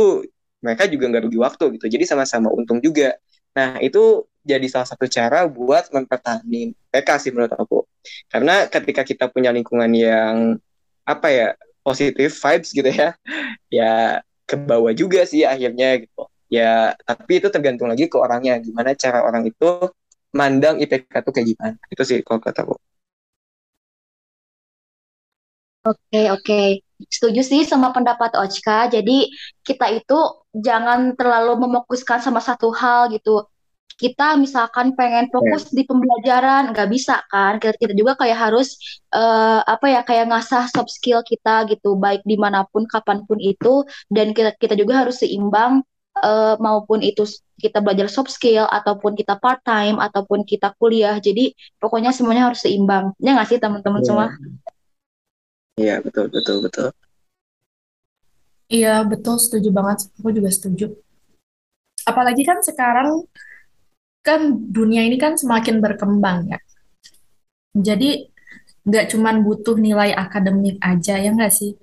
mereka 0.64 0.84
juga 0.90 1.04
nggak 1.10 1.24
rugi 1.28 1.38
waktu 1.38 1.64
gitu. 1.78 1.86
Jadi 1.86 2.04
sama-sama 2.08 2.48
untung 2.50 2.82
juga. 2.82 3.14
Nah 3.54 3.78
itu 3.82 4.26
jadi 4.42 4.66
salah 4.70 4.88
satu 4.88 5.04
cara 5.10 5.44
buat 5.44 5.92
mempertahankan 5.92 6.72
PK 6.88 7.08
sih 7.20 7.30
menurut 7.34 7.52
aku. 7.52 7.84
Karena 8.32 8.64
ketika 8.66 9.02
kita 9.04 9.28
punya 9.28 9.52
lingkungan 9.52 9.90
yang 9.92 10.56
apa 11.04 11.28
ya 11.32 11.48
positif 11.84 12.36
vibes 12.36 12.70
gitu 12.76 12.88
ya 12.92 13.16
ya 13.72 14.20
ke 14.44 14.56
bawah 14.56 14.92
juga 14.96 15.24
sih 15.28 15.44
akhirnya 15.44 16.00
gitu. 16.04 16.24
Ya 16.48 16.96
tapi 17.04 17.44
itu 17.44 17.52
tergantung 17.52 17.92
lagi 17.92 18.08
ke 18.08 18.16
orangnya. 18.16 18.56
Gimana 18.56 18.96
cara 18.96 19.20
orang 19.20 19.44
itu 19.44 19.92
mandang 20.38 20.76
IPK 20.82 21.12
tuh 21.24 21.32
kayak 21.34 21.48
gimana. 21.52 21.76
Itu 21.92 22.02
sih 22.08 22.18
kalau 22.26 22.40
kataku. 22.46 22.74
Oke, 25.88 26.20
oke. 26.34 26.60
Setuju 27.08 27.40
sih 27.46 27.62
sama 27.64 27.94
pendapat 27.96 28.34
Ochka. 28.36 28.90
Jadi 28.90 29.30
kita 29.64 29.86
itu 29.94 30.18
jangan 30.52 31.14
terlalu 31.16 31.64
memokuskan 31.64 32.18
sama 32.20 32.42
satu 32.42 32.68
hal 32.74 33.08
gitu. 33.14 33.46
Kita 33.98 34.38
misalkan 34.38 34.94
pengen 34.98 35.26
Ya. 35.26 35.30
fokus 35.34 35.74
di 35.74 35.82
pembelajaran, 35.88 36.70
nggak 36.74 36.88
bisa 36.94 37.14
kan? 37.32 37.58
Kita, 37.62 37.74
kita 37.82 37.94
juga 37.98 38.14
kayak 38.20 38.38
harus 38.50 38.78
eh, 39.10 39.60
apa 39.66 39.86
ya 39.90 40.00
kayak 40.06 40.30
ngasah 40.30 40.64
soft 40.70 40.90
skill 40.94 41.20
kita 41.26 41.66
gitu, 41.72 41.98
baik 41.98 42.22
di 42.26 42.36
mana 42.38 42.62
pun, 42.70 42.84
kapan 42.86 43.24
pun 43.26 43.38
itu. 43.42 43.82
Dan 44.10 44.34
kita 44.36 44.54
kita 44.58 44.74
juga 44.78 45.02
harus 45.06 45.18
seimbang 45.22 45.82
uh, 46.22 46.54
maupun 46.58 47.02
itu 47.02 47.26
kita 47.58 47.82
belajar 47.82 48.06
soft 48.06 48.30
skill 48.30 48.66
ataupun 48.70 49.18
kita 49.18 49.38
part 49.38 49.58
time 49.66 49.98
ataupun 49.98 50.46
kita 50.46 50.74
kuliah. 50.78 51.18
Jadi 51.18 51.54
pokoknya 51.82 52.14
semuanya 52.14 52.50
harus 52.50 52.62
seimbang. 52.62 53.14
Ya 53.18 53.34
nggak 53.34 53.48
sih 53.50 53.58
teman-teman 53.58 54.02
Iya, 54.02 54.06
semua? 54.06 54.26
Iya, 55.78 55.94
betul, 56.02 56.26
betul, 56.30 56.56
betul. 56.62 56.88
Iya, 58.68 59.02
betul, 59.06 59.36
setuju 59.40 59.68
banget. 59.72 60.12
Aku 60.20 60.30
juga 60.30 60.50
setuju. 60.52 60.92
Apalagi 62.04 62.42
kan 62.44 62.60
sekarang 62.60 63.26
kan 64.22 64.40
dunia 64.54 65.02
ini 65.04 65.16
kan 65.16 65.34
semakin 65.40 65.80
berkembang 65.80 66.52
ya. 66.52 66.58
Jadi 67.72 68.28
nggak 68.88 69.12
cuman 69.12 69.44
butuh 69.44 69.76
nilai 69.76 70.16
akademik 70.16 70.80
aja 70.80 71.20
ya 71.20 71.30
nggak 71.32 71.52
sih? 71.52 71.76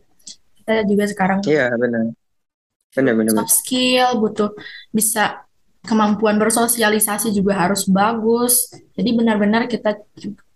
Kita 0.62 0.82
juga 0.86 1.06
sekarang 1.06 1.40
Iya, 1.46 1.74
benar. 1.78 2.10
Benar, 2.10 2.25
benar, 2.96 3.14
benar. 3.20 3.34
soft 3.34 3.52
skill, 3.62 4.08
butuh 4.22 4.50
bisa 4.94 5.46
kemampuan 5.86 6.38
bersosialisasi 6.42 7.30
juga 7.34 7.54
harus 7.62 7.86
bagus. 7.90 8.70
Jadi 8.98 9.10
benar-benar 9.18 9.70
kita 9.70 10.02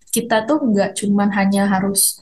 kita 0.10 0.45
tuh 0.49 0.58
nggak 0.69 0.97
cuman 0.99 1.30
hanya 1.38 1.69
harus 1.69 2.21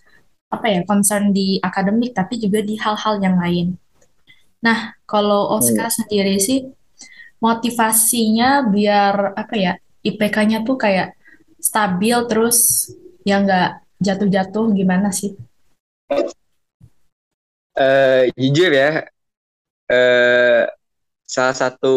apa 0.52 0.68
ya 0.72 0.82
concern 0.88 1.32
di 1.36 1.60
akademik, 1.60 2.12
tapi 2.16 2.40
juga 2.40 2.60
di 2.64 2.76
hal-hal 2.80 3.20
yang 3.24 3.36
lain. 3.40 3.68
Nah, 4.64 4.96
kalau 5.06 5.54
Oscar 5.56 5.88
Hmm. 5.88 5.98
sendiri 6.04 6.36
sih 6.42 6.60
motivasinya 7.44 8.66
biar 8.74 9.38
apa 9.38 9.56
ya 9.56 9.74
IPK-nya 10.04 10.66
tuh 10.68 10.78
kayak 10.80 11.14
stabil 11.62 12.18
terus 12.30 12.90
ya 13.28 13.38
nggak 13.44 13.70
jatuh-jatuh 14.02 14.66
gimana 14.74 15.10
sih? 15.14 15.32
Eh, 17.78 18.32
jujur 18.38 18.72
ya, 18.74 19.06
eh, 19.92 20.64
salah 21.28 21.56
satu 21.56 21.96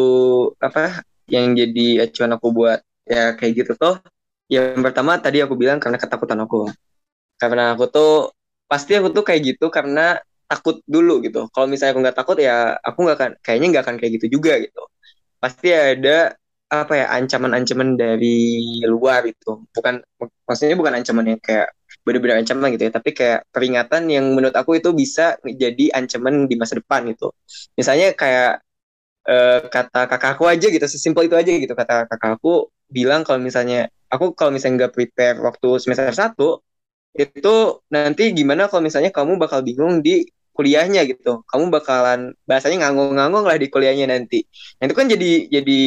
apa 0.61 1.03
yang 1.31 1.55
jadi 1.55 2.07
acuan 2.09 2.33
aku 2.37 2.49
buat 2.55 2.81
ya 3.07 3.35
kayak 3.39 3.53
gitu 3.65 3.73
tuh, 3.79 3.95
yang 4.51 4.79
pertama 4.87 5.19
tadi 5.23 5.39
aku 5.45 5.55
bilang 5.59 5.79
karena 5.83 5.99
ketakutan 6.03 6.41
aku. 6.45 6.71
Karena 7.41 7.75
aku 7.75 7.85
tuh 7.95 8.11
pasti 8.71 8.93
aku 8.99 9.09
tuh 9.17 9.25
kayak 9.27 9.43
gitu 9.57 9.67
karena 9.73 10.21
takut 10.51 10.83
dulu 10.87 11.23
gitu. 11.27 11.49
Kalau 11.55 11.67
misalnya 11.71 11.93
aku 11.97 12.03
nggak 12.05 12.19
takut 12.21 12.37
ya 12.41 12.77
aku 12.83 12.99
nggak 13.07 13.17
akan 13.19 13.31
kayaknya 13.45 13.67
nggak 13.77 13.85
akan 13.87 13.97
kayak 14.01 14.13
gitu 14.21 14.27
juga 14.41 14.53
gitu. 14.63 14.81
Pasti 15.43 15.69
ada 15.75 16.35
apa 16.71 16.93
ya 17.01 17.07
ancaman-ancaman 17.19 17.91
dari 17.99 18.37
luar 18.87 19.23
itu. 19.31 19.65
Bukan 19.75 19.95
mak- 20.21 20.37
maksudnya 20.49 20.77
bukan 20.81 20.95
ancaman 21.03 21.27
yang 21.37 21.41
kayak 21.43 21.69
benar-benar 22.11 22.43
ancaman 22.43 22.69
gitu 22.75 22.85
ya, 22.91 22.93
tapi 22.99 23.11
kayak 23.15 23.41
peringatan 23.55 24.03
yang 24.11 24.27
menurut 24.35 24.57
aku 24.59 24.83
itu 24.83 24.91
bisa 24.91 25.39
jadi 25.47 25.95
ancaman 25.95 26.51
di 26.51 26.57
masa 26.59 26.75
depan 26.83 27.07
gitu. 27.15 27.31
Misalnya 27.79 28.11
kayak 28.19 28.61
eh, 29.29 29.61
kata 29.75 30.01
kakakku 30.11 30.45
aja 30.51 30.67
gitu, 30.75 30.87
sesimpel 30.91 31.29
itu 31.31 31.37
aja 31.39 31.51
gitu. 31.53 31.75
Kata 31.79 32.07
kakakku 32.11 32.71
bilang 32.91 33.23
kalau 33.27 33.41
misalnya 33.43 33.89
aku 34.13 34.35
kalau 34.39 34.51
misalnya 34.55 34.87
nggak 34.89 34.95
prepare 34.97 35.37
waktu 35.47 35.69
semester 35.83 36.11
satu 36.15 36.61
itu 37.15 37.49
nanti 37.95 38.23
gimana 38.39 38.71
kalau 38.71 38.83
misalnya 38.87 39.11
kamu 39.15 39.39
bakal 39.43 39.61
bingung 39.67 40.01
di 40.07 40.27
kuliahnya 40.57 41.01
gitu. 41.11 41.43
Kamu 41.51 41.71
bakalan 41.75 42.35
bahasanya 42.49 42.87
nganggung-nganggung 42.87 43.45
lah 43.49 43.57
di 43.59 43.69
kuliahnya 43.73 44.07
nanti. 44.13 44.45
Nah, 44.79 44.85
itu 44.89 44.95
kan 44.99 45.07
jadi 45.11 45.31
jadi 45.51 45.79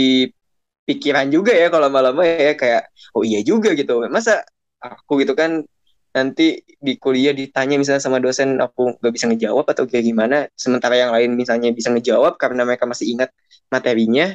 pikiran 0.84 1.28
juga 1.32 1.52
ya 1.56 1.72
kalau 1.72 1.88
lama-lama 1.88 2.22
ya 2.28 2.54
kayak 2.60 2.92
oh 3.16 3.24
iya 3.24 3.40
juga 3.46 3.72
gitu. 3.78 4.04
Masa 4.12 4.44
aku 4.84 5.24
gitu 5.24 5.34
kan 5.38 5.64
nanti 6.13 6.62
di 6.86 6.93
kuliah 7.02 7.34
ditanya 7.34 7.76
misalnya 7.82 8.04
sama 8.06 8.21
dosen 8.21 8.62
aku 8.62 8.97
nggak 9.02 9.13
bisa 9.15 9.26
ngejawab 9.30 9.65
atau 9.69 9.84
kayak 9.89 10.06
gimana. 10.10 10.36
Sementara 10.54 10.95
yang 10.97 11.12
lain 11.15 11.34
misalnya 11.34 11.69
bisa 11.73 11.89
ngejawab 11.93 12.38
karena 12.41 12.62
mereka 12.67 12.86
masih 12.86 13.13
ingat 13.13 13.30
materinya. 13.73 14.34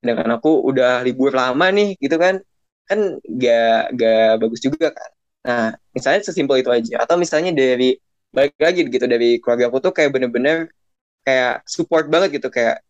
Sedangkan 0.00 0.30
aku 0.40 0.50
udah 0.68 1.04
libur 1.06 1.32
lama 1.36 1.66
nih 1.72 1.96
gitu 2.00 2.16
kan. 2.16 2.40
Kan 2.88 3.20
gak, 3.24 3.92
gak 4.00 4.40
bagus 4.40 4.60
juga 4.64 4.88
kan. 4.96 5.10
Nah, 5.48 5.64
misalnya 5.92 6.20
sesimpel 6.24 6.64
itu 6.64 6.70
aja. 6.72 7.04
Atau 7.04 7.20
misalnya 7.20 7.52
dari 7.52 7.96
balik 8.32 8.54
lagi 8.60 8.80
gitu 8.88 9.06
dari 9.08 9.40
keluarga 9.40 9.72
aku 9.72 9.78
tuh 9.84 9.92
kayak 9.96 10.10
bener-bener 10.14 10.68
kayak 11.24 11.64
support 11.64 12.04
banget 12.12 12.40
gitu 12.40 12.48
kayak 12.52 12.84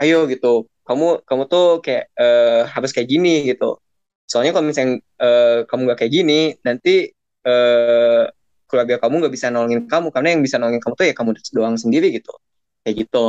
ayo 0.00 0.24
gitu 0.32 0.68
kamu 0.88 1.20
kamu 1.28 1.42
tuh 1.52 1.66
kayak 1.84 2.08
eh, 2.16 2.62
harus 2.72 2.90
kayak 2.96 3.08
gini 3.12 3.44
gitu 3.50 3.76
soalnya 4.24 4.52
kalau 4.56 4.66
misalnya 4.70 5.04
eh, 5.20 5.58
kamu 5.68 5.80
nggak 5.84 5.98
kayak 6.00 6.12
gini 6.16 6.40
nanti 6.64 7.12
eh, 7.46 8.24
keluarga 8.68 8.96
kamu 9.02 9.14
nggak 9.26 9.34
bisa 9.34 9.46
nolongin 9.50 9.82
kamu 9.90 10.08
karena 10.14 10.28
yang 10.36 10.42
bisa 10.46 10.56
nolongin 10.60 10.82
kamu 10.84 10.94
tuh 10.98 11.06
ya 11.10 11.14
kamu 11.16 11.30
doang 11.56 11.76
sendiri 11.80 12.06
gitu. 12.16 12.32
Kayak 12.84 12.94
gitu. 13.06 13.24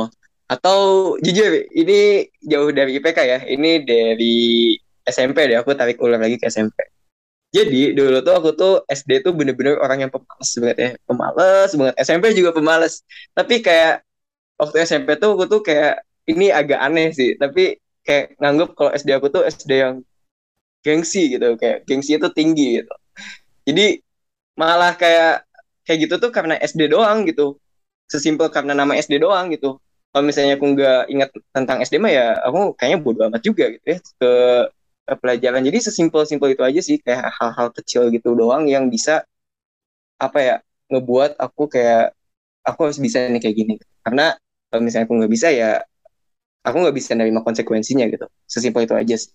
Atau 0.48 0.78
jujur 1.24 1.50
ini 1.72 2.28
jauh 2.44 2.70
dari 2.74 2.98
IPK 2.98 3.18
ya. 3.24 3.38
Ini 3.46 3.70
dari 3.84 4.76
SMP 5.02 5.50
deh 5.50 5.58
aku 5.58 5.74
tarik 5.74 5.98
ulang 5.98 6.22
lagi 6.22 6.36
ke 6.38 6.46
SMP 6.52 6.78
jadi 7.52 7.92
dulu 7.92 8.24
tuh 8.24 8.34
aku 8.38 8.50
tuh 8.56 8.72
SD 8.88 9.20
tuh 9.20 9.32
bener-bener 9.36 9.76
orang 9.76 10.08
yang 10.08 10.10
pemalas 10.14 10.50
banget 10.56 10.78
ya. 10.80 10.90
Pemalas 11.04 11.70
banget. 11.76 11.94
SMP 12.00 12.24
juga 12.32 12.50
pemalas. 12.56 13.04
Tapi 13.36 13.60
kayak 13.60 14.00
waktu 14.56 14.76
SMP 14.88 15.08
tuh 15.20 15.36
aku 15.36 15.44
tuh 15.52 15.60
kayak 15.60 16.00
ini 16.32 16.48
agak 16.48 16.80
aneh 16.80 17.12
sih. 17.12 17.36
Tapi 17.36 17.76
kayak 18.08 18.40
nganggep 18.40 18.68
kalau 18.72 18.90
SD 18.96 19.10
aku 19.12 19.28
tuh 19.28 19.44
SD 19.44 19.70
yang 19.84 19.96
gengsi 20.80 21.36
gitu. 21.36 21.60
Kayak 21.60 21.84
gengsi 21.84 22.16
itu 22.16 22.28
tinggi 22.32 22.80
gitu 22.80 22.94
jadi 23.68 24.02
malah 24.60 24.92
kayak 24.98 25.46
kayak 25.86 25.98
gitu 26.08 26.14
tuh 26.22 26.30
karena 26.34 26.54
SD 26.60 26.90
doang 26.90 27.24
gitu. 27.28 27.58
Sesimpel 28.10 28.48
karena 28.52 28.72
nama 28.76 28.92
SD 28.98 29.18
doang 29.22 29.50
gitu. 29.54 29.80
Kalau 30.12 30.24
misalnya 30.28 30.60
aku 30.60 30.66
nggak 30.76 31.00
ingat 31.08 31.30
tentang 31.56 31.78
SD 31.80 31.96
mah 31.96 32.12
ya 32.12 32.36
aku 32.44 32.76
kayaknya 32.76 32.98
bodo 33.00 33.20
amat 33.32 33.42
juga 33.42 33.64
gitu 33.72 33.86
ya 33.96 33.98
ke, 34.20 34.30
ke 35.08 35.14
pelajaran. 35.20 35.62
Jadi 35.64 35.78
sesimpel-simpel 35.88 36.52
itu 36.54 36.62
aja 36.62 36.80
sih 36.84 36.96
kayak 37.00 37.32
hal-hal 37.40 37.68
kecil 37.72 38.12
gitu 38.12 38.36
doang 38.36 38.68
yang 38.68 38.92
bisa 38.92 39.24
apa 40.20 40.38
ya 40.40 40.56
ngebuat 40.92 41.40
aku 41.40 41.62
kayak 41.72 42.12
aku 42.62 42.78
harus 42.88 42.98
bisa 43.00 43.24
nih 43.32 43.40
kayak 43.42 43.56
gini. 43.56 43.74
Karena 44.04 44.36
kalau 44.68 44.82
misalnya 44.84 45.06
aku 45.08 45.14
nggak 45.20 45.32
bisa 45.32 45.48
ya 45.52 45.80
aku 46.66 46.76
nggak 46.82 46.96
bisa 46.96 47.12
nerima 47.18 47.40
konsekuensinya 47.46 48.04
gitu. 48.12 48.26
Sesimpel 48.46 48.86
itu 48.86 48.94
aja 48.94 49.16
sih 49.18 49.32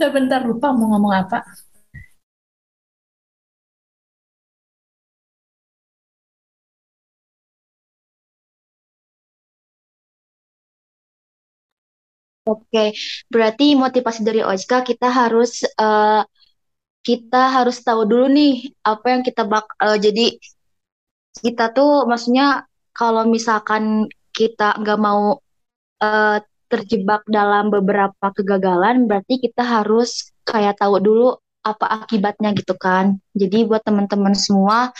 Bentar-bentar 0.00 0.40
lupa 0.48 0.72
mau 0.72 0.96
ngomong 0.96 1.12
apa. 1.12 1.44
Oke, 12.48 12.96
berarti 13.28 13.76
motivasi 13.76 14.20
dari 14.24 14.40
Ojka 14.40 14.80
kita 14.80 15.12
harus 15.12 15.60
uh, 15.76 16.24
kita 17.06 17.42
harus 17.56 17.76
tahu 17.84 18.08
dulu 18.08 18.26
nih 18.32 18.72
apa 18.84 19.06
yang 19.12 19.22
kita 19.28 19.42
bak 19.44 19.66
uh, 19.84 19.96
jadi 20.00 20.36
kita 21.44 21.64
tuh 21.76 22.08
maksudnya 22.10 22.64
kalau 22.96 23.22
misalkan 23.28 24.08
kita 24.36 24.76
nggak 24.80 24.98
mau 25.00 25.36
uh, 26.04 26.36
terjebak 26.70 27.26
dalam 27.26 27.68
beberapa 27.68 28.30
kegagalan, 28.32 29.10
berarti 29.10 29.42
kita 29.42 29.66
harus 29.66 30.30
kayak 30.46 30.78
tahu 30.78 31.02
dulu 31.02 31.36
apa 31.60 32.06
akibatnya 32.06 32.54
gitu 32.56 32.72
kan. 32.78 33.20
Jadi 33.36 33.68
buat 33.68 33.84
teman-teman 33.84 34.32
semua 34.32 34.94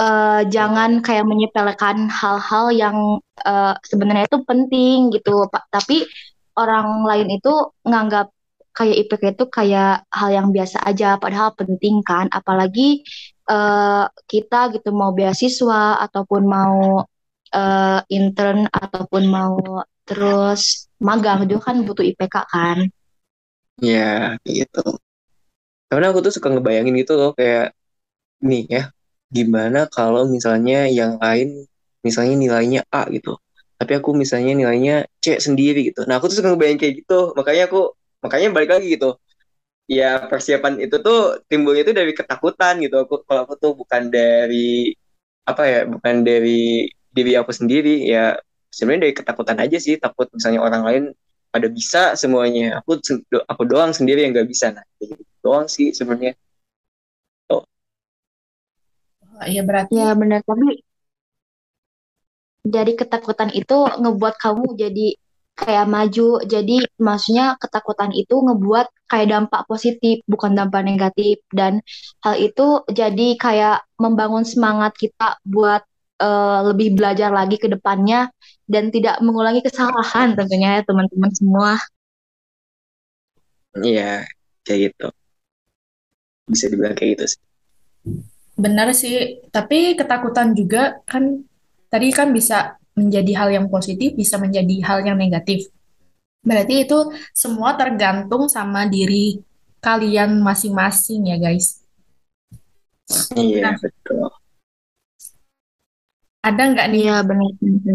uh, 0.00 0.40
jangan 0.48 1.04
kayak 1.04 1.26
menyepelekan 1.28 2.08
hal-hal 2.08 2.72
yang 2.72 2.96
uh, 3.44 3.74
sebenarnya 3.84 4.30
itu 4.30 4.38
penting 4.46 5.12
gitu, 5.12 5.44
Pak. 5.52 5.68
Tapi 5.68 6.06
orang 6.56 7.04
lain 7.04 7.28
itu 7.36 7.52
nganggap 7.84 8.32
kayak 8.72 8.96
IPK 9.04 9.22
itu 9.36 9.44
kayak 9.52 10.08
hal 10.08 10.30
yang 10.32 10.48
biasa 10.48 10.80
aja, 10.86 11.20
padahal 11.20 11.52
penting 11.52 12.00
kan. 12.00 12.28
Apalagi 12.32 13.04
uh, 13.50 14.08
kita 14.30 14.72
gitu 14.72 14.90
mau 14.96 15.12
beasiswa 15.12 16.00
ataupun 16.00 16.42
mau 16.48 17.04
uh, 17.52 18.00
intern 18.08 18.64
ataupun 18.72 19.22
mau 19.28 19.84
terus 20.08 20.90
magang 20.98 21.46
itu 21.46 21.58
kan 21.58 21.76
butuh 21.82 22.04
IPK 22.04 22.36
kan. 22.48 22.78
Ya, 23.82 24.36
gitu. 24.46 24.98
Karena 25.90 26.08
aku 26.10 26.24
tuh 26.24 26.32
suka 26.32 26.48
ngebayangin 26.48 26.94
gitu 27.02 27.18
loh 27.20 27.30
kayak 27.36 27.76
nih 28.40 28.64
ya, 28.70 28.82
gimana 29.28 29.86
kalau 29.92 30.24
misalnya 30.24 30.88
yang 30.88 31.20
lain 31.20 31.68
misalnya 32.00 32.34
nilainya 32.36 32.80
A 32.90 33.06
gitu. 33.12 33.38
Tapi 33.78 33.92
aku 33.98 34.14
misalnya 34.14 34.54
nilainya 34.54 35.04
C 35.18 35.38
sendiri 35.42 35.90
gitu. 35.90 36.06
Nah 36.06 36.18
aku 36.18 36.30
tuh 36.30 36.38
suka 36.38 36.54
ngebayang 36.54 36.78
kayak 36.78 36.94
gitu. 37.02 37.34
Makanya 37.34 37.62
aku 37.68 37.92
makanya 38.22 38.48
balik 38.54 38.70
lagi 38.78 38.86
gitu. 38.94 39.18
Ya 39.90 40.22
persiapan 40.30 40.78
itu 40.78 40.96
tuh 41.02 41.42
timbulnya 41.50 41.82
itu 41.82 41.94
dari 41.94 42.12
ketakutan 42.14 42.78
gitu. 42.84 43.02
Aku 43.02 43.26
kalau 43.26 43.42
aku 43.44 43.54
tuh 43.58 43.72
bukan 43.74 44.08
dari 44.08 44.94
apa 45.42 45.62
ya 45.66 45.80
bukan 45.90 46.22
dari 46.22 46.86
diri 47.10 47.32
aku 47.34 47.50
sendiri 47.50 48.06
ya 48.06 48.38
sebenarnya 48.72 49.02
dari 49.06 49.14
ketakutan 49.14 49.58
aja 49.60 49.78
sih 49.78 49.94
takut 50.00 50.26
misalnya 50.32 50.60
orang 50.64 50.82
lain 50.88 51.02
pada 51.52 51.68
bisa 51.68 52.16
semuanya 52.16 52.80
aku 52.80 52.96
aku 53.44 53.62
doang 53.68 53.92
sendiri 53.92 54.24
yang 54.24 54.32
nggak 54.32 54.48
bisa 54.48 54.72
nah 54.72 54.84
gitu 54.96 55.20
doang 55.44 55.68
sih 55.68 55.92
sebenarnya 55.92 56.32
oh. 57.52 57.62
Iya 59.44 59.62
berarti 59.68 59.94
ya 60.00 60.16
benar 60.16 60.40
tapi 60.48 60.80
dari 62.62 62.92
ketakutan 62.94 63.50
itu 63.52 63.76
ngebuat 64.00 64.34
kamu 64.38 64.78
jadi 64.78 65.06
kayak 65.52 65.86
maju. 65.88 66.40
Jadi 66.46 66.76
maksudnya 66.96 67.58
ketakutan 67.60 68.10
itu 68.16 68.34
ngebuat 68.40 68.86
kayak 69.10 69.28
dampak 69.28 69.62
positif, 69.68 70.24
bukan 70.24 70.56
dampak 70.56 70.82
negatif. 70.86 71.42
Dan 71.52 71.84
hal 72.24 72.34
itu 72.40 72.86
jadi 72.88 73.36
kayak 73.36 73.84
membangun 74.00 74.46
semangat 74.46 74.96
kita 74.96 75.36
buat 75.44 75.84
uh, 76.22 76.60
lebih 76.72 76.96
belajar 76.96 77.30
lagi 77.34 77.60
ke 77.60 77.68
depannya 77.68 78.32
dan 78.72 78.88
tidak 78.88 79.20
mengulangi 79.20 79.60
kesalahan 79.60 80.32
tentunya 80.32 80.80
ya 80.80 80.82
teman-teman 80.88 81.32
semua. 81.36 81.76
Iya, 83.76 84.24
kayak 84.64 84.80
gitu. 84.88 85.06
Bisa 86.48 86.72
dibilang 86.72 86.96
kayak 86.96 87.10
gitu 87.20 87.24
sih. 87.36 87.40
Benar 88.56 88.88
sih, 88.96 89.44
tapi 89.52 89.92
ketakutan 89.92 90.56
juga 90.56 91.04
kan 91.04 91.44
tadi 91.92 92.08
kan 92.12 92.32
bisa 92.32 92.80
menjadi 92.96 93.32
hal 93.44 93.48
yang 93.52 93.66
positif, 93.68 94.16
bisa 94.16 94.40
menjadi 94.40 94.80
hal 94.84 95.04
yang 95.04 95.20
negatif. 95.20 95.68
Berarti 96.42 96.88
itu 96.88 96.98
semua 97.32 97.76
tergantung 97.76 98.48
sama 98.48 98.88
diri 98.88 99.40
kalian 99.80 100.40
masing-masing 100.40 101.28
ya 101.28 101.36
guys. 101.36 101.80
Iya 103.36 103.60
nah, 103.60 103.74
betul. 103.76 104.41
Ada 106.42 106.62
nggak 106.74 106.86
nih? 106.90 107.02
Iya 107.06 107.16
benar. 107.22 107.50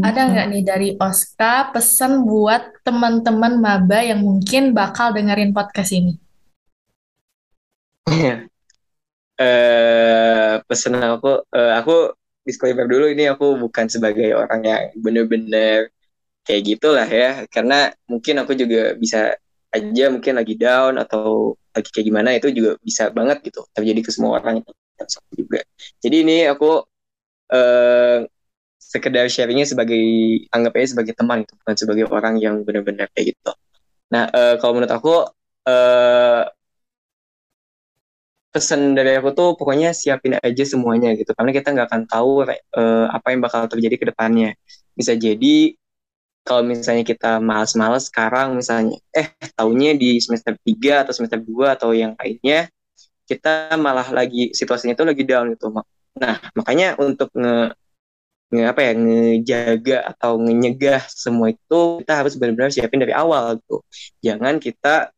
Ada 0.07 0.21
nggak 0.31 0.47
nih 0.55 0.63
dari 0.63 0.89
Oska 0.95 1.75
pesan 1.75 2.23
buat 2.23 2.79
teman-teman 2.87 3.59
maba 3.59 3.99
yang 3.99 4.23
mungkin 4.23 4.71
bakal 4.71 5.11
dengerin 5.11 5.51
podcast 5.51 5.91
ini? 5.91 6.15
Iya. 8.07 8.47
uh, 9.37 10.63
pesan 10.63 10.95
aku, 10.95 11.43
uh, 11.43 11.71
aku 11.75 12.15
disclaimer 12.47 12.87
dulu 12.87 13.11
ini 13.11 13.27
aku 13.27 13.59
bukan 13.59 13.91
sebagai 13.91 14.31
orang 14.31 14.63
yang 14.63 14.81
bener-bener 14.95 15.91
kayak 16.47 16.63
gitulah 16.63 17.03
ya 17.03 17.43
karena 17.51 17.91
mungkin 18.07 18.39
aku 18.39 18.55
juga 18.55 18.95
bisa 18.95 19.35
aja 19.75 20.05
mungkin 20.07 20.39
lagi 20.39 20.55
down 20.55 20.95
atau 20.95 21.59
lagi 21.75 21.91
kayak 21.91 22.07
gimana 22.07 22.29
itu 22.39 22.47
juga 22.55 22.79
bisa 22.79 23.11
banget 23.11 23.43
gitu 23.43 23.67
terjadi 23.75 23.99
ke 23.99 24.11
semua 24.15 24.39
orang 24.39 24.63
itu 24.63 24.71
juga 25.35 25.59
jadi 25.99 26.15
ini 26.23 26.37
aku 26.47 26.87
eh, 27.51 28.23
sekedar 28.87 29.27
sharingnya 29.27 29.67
sebagai 29.67 29.99
anggap 30.55 30.79
aja 30.79 30.95
sebagai 30.95 31.11
teman 31.11 31.43
itu 31.43 31.53
bukan 31.59 31.75
sebagai 31.75 32.05
orang 32.07 32.39
yang 32.39 32.63
benar-benar 32.63 33.11
kayak 33.11 33.35
gitu. 33.35 33.51
Nah 34.13 34.31
eh, 34.31 34.55
kalau 34.63 34.79
menurut 34.79 34.93
aku 34.95 35.27
eh, 35.67 36.43
pesan 38.57 38.97
dari 38.97 39.13
aku 39.19 39.29
tuh 39.37 39.49
pokoknya 39.53 39.93
siapin 39.93 40.33
aja 40.39 40.63
semuanya 40.65 41.13
gitu 41.13 41.29
karena 41.37 41.51
kita 41.53 41.67
nggak 41.77 41.87
akan 41.93 42.03
tahu 42.09 42.41
uh, 42.41 43.05
apa 43.13 43.27
yang 43.29 43.41
bakal 43.45 43.69
terjadi 43.69 43.95
ke 44.01 44.05
depannya. 44.09 44.57
Bisa 44.97 45.13
jadi 45.13 45.77
kalau 46.41 46.65
misalnya 46.65 47.05
kita 47.05 47.37
malas-malas 47.43 48.09
sekarang 48.09 48.57
misalnya 48.57 48.97
eh 49.13 49.29
tahunya 49.53 49.93
di 49.99 50.17
semester 50.17 50.57
3 50.63 51.05
atau 51.05 51.13
semester 51.13 51.37
2 51.37 51.75
atau 51.77 51.93
yang 51.93 52.17
lainnya 52.17 52.71
kita 53.29 53.75
malah 53.77 54.07
lagi 54.09 54.55
situasinya 54.57 54.97
itu 54.97 55.05
lagi 55.05 55.23
down 55.27 55.53
gitu. 55.53 55.69
Nah 56.17 56.35
makanya 56.57 56.97
untuk 56.97 57.29
nge, 57.37 57.77
nge 58.47 58.63
apa 58.63 58.79
ya 58.79 58.91
ngejaga 58.95 59.97
atau 60.15 60.39
ngenyegah 60.39 61.03
semua 61.11 61.51
itu 61.51 61.79
kita 62.03 62.13
harus 62.23 62.33
benar-benar 62.39 62.71
siapin 62.71 63.03
dari 63.03 63.11
awal 63.11 63.59
gitu. 63.59 63.83
Jangan 64.23 64.55
kita 64.63 65.11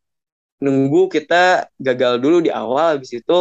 nunggu 0.59 1.07
kita 1.13 1.69
gagal 1.79 2.19
dulu 2.19 2.43
di 2.43 2.51
awal 2.51 2.99
habis 2.99 3.15
itu 3.15 3.39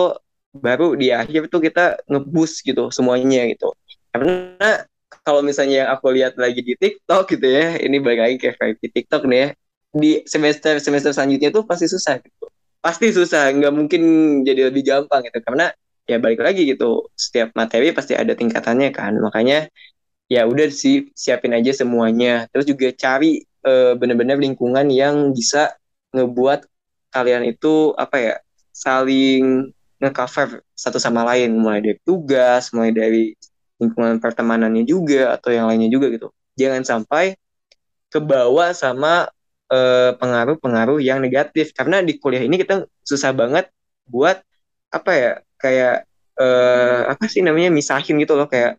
baru 0.54 0.94
di 0.94 1.10
akhir 1.12 1.48
tuh 1.52 1.60
kita 1.64 1.98
ngebus 2.06 2.60
gitu 2.60 2.92
semuanya 2.92 3.48
gitu. 3.48 3.72
Karena 4.12 4.84
kalau 5.24 5.40
misalnya 5.40 5.84
yang 5.84 5.90
aku 5.92 6.12
lihat 6.12 6.36
lagi 6.36 6.60
di 6.60 6.76
TikTok 6.76 7.24
gitu 7.32 7.46
ya 7.48 7.80
ini 7.80 7.96
balik 8.00 8.20
lagi 8.24 8.36
kayak 8.40 8.76
di 8.80 8.88
TikTok 8.92 9.24
nih 9.24 9.38
ya 9.40 9.48
di 9.88 10.10
semester 10.28 10.76
semester 10.84 11.16
selanjutnya 11.16 11.48
tuh 11.48 11.64
pasti 11.64 11.88
susah 11.88 12.20
gitu. 12.20 12.46
Pasti 12.78 13.08
susah 13.10 13.50
nggak 13.56 13.72
mungkin 13.72 14.02
jadi 14.44 14.68
lebih 14.68 14.84
gampang 14.84 15.24
gitu. 15.24 15.40
Karena 15.40 15.72
ya 16.08 16.16
balik 16.16 16.40
lagi 16.40 16.64
gitu. 16.64 17.06
Setiap 17.12 17.52
materi 17.52 17.92
pasti 17.92 18.16
ada 18.16 18.32
tingkatannya 18.32 18.90
kan. 18.96 19.12
Makanya 19.20 19.68
ya 20.26 20.48
udah 20.48 20.72
sih 20.72 21.12
siapin 21.12 21.52
aja 21.52 21.70
semuanya. 21.76 22.48
Terus 22.48 22.64
juga 22.64 22.88
cari 22.96 23.44
uh, 23.68 23.92
bener-bener 24.00 24.40
lingkungan 24.40 24.88
yang 24.88 25.36
bisa 25.36 25.76
ngebuat 26.16 26.64
kalian 27.12 27.44
itu 27.52 27.92
apa 28.00 28.16
ya 28.16 28.34
saling 28.72 29.68
ngecover 30.00 30.64
satu 30.72 30.96
sama 30.96 31.28
lain. 31.28 31.52
Mulai 31.60 31.84
dari 31.84 31.98
tugas 32.00 32.72
mulai 32.72 32.90
dari 32.96 33.36
lingkungan 33.78 34.18
pertemanannya 34.18 34.82
juga 34.88 35.36
atau 35.36 35.52
yang 35.52 35.68
lainnya 35.68 35.92
juga 35.92 36.08
gitu. 36.08 36.32
Jangan 36.56 36.82
sampai 36.82 37.36
kebawa 38.08 38.72
sama 38.72 39.28
pengaruh 39.68 40.16
pengaruh-pengaruh 40.16 40.98
yang 41.04 41.20
negatif. 41.20 41.76
Karena 41.76 42.00
di 42.00 42.16
kuliah 42.16 42.40
ini 42.40 42.56
kita 42.56 42.88
susah 43.04 43.36
banget 43.36 43.68
buat 44.08 44.40
apa 44.88 45.12
ya 45.12 45.32
kayak 45.58 46.06
uh, 46.38 47.10
apa 47.12 47.24
sih 47.26 47.42
namanya 47.42 47.70
misahin 47.74 48.16
gitu 48.22 48.34
loh 48.38 48.46
kayak 48.46 48.78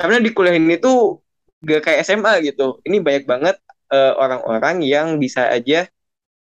karena 0.00 0.16
di 0.22 0.30
kuliah 0.32 0.56
ini 0.56 0.80
tuh 0.80 1.20
gak 1.60 1.84
kayak 1.84 2.00
SMA 2.08 2.32
gitu. 2.48 2.80
Ini 2.88 3.04
banyak 3.04 3.24
banget 3.28 3.56
orang 3.90 4.40
orang-orang 4.46 4.76
yang 4.86 5.18
bisa 5.18 5.50
aja 5.50 5.90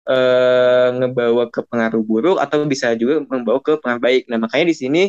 uh, 0.09 0.89
ngebawa 0.97 1.51
ke 1.51 1.61
pengaruh 1.67 2.03
buruk 2.05 2.39
atau 2.41 2.65
bisa 2.69 2.93
juga 2.97 3.25
membawa 3.25 3.59
ke 3.61 3.77
pengaruh 3.81 4.03
baik. 4.03 4.23
Nah 4.31 4.39
makanya 4.41 4.67
di 4.73 4.77
sini 4.77 5.03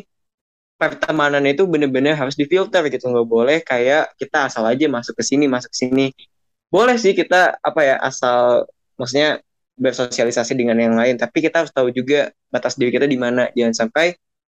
pertemanan 0.75 1.43
itu 1.47 1.63
bener-bener 1.63 2.15
harus 2.17 2.35
difilter 2.35 2.83
gitu. 2.91 3.07
Nggak 3.11 3.27
boleh 3.27 3.57
kayak 3.63 4.15
kita 4.19 4.51
asal 4.51 4.63
aja 4.67 4.85
masuk 4.91 5.15
ke 5.15 5.23
sini 5.23 5.45
masuk 5.47 5.71
ke 5.71 5.77
sini. 5.87 6.05
Boleh 6.67 6.95
sih 6.99 7.15
kita 7.15 7.55
apa 7.61 7.81
ya 7.85 7.95
asal 8.01 8.67
maksudnya 8.99 9.39
bersosialisasi 9.79 10.55
dengan 10.55 10.75
yang 10.79 10.95
lain. 10.95 11.15
Tapi 11.19 11.37
kita 11.45 11.63
harus 11.63 11.71
tahu 11.71 11.91
juga 11.91 12.31
batas 12.51 12.75
diri 12.79 12.91
kita 12.91 13.07
di 13.07 13.15
mana. 13.19 13.47
Jangan 13.55 13.87
sampai 13.87 14.15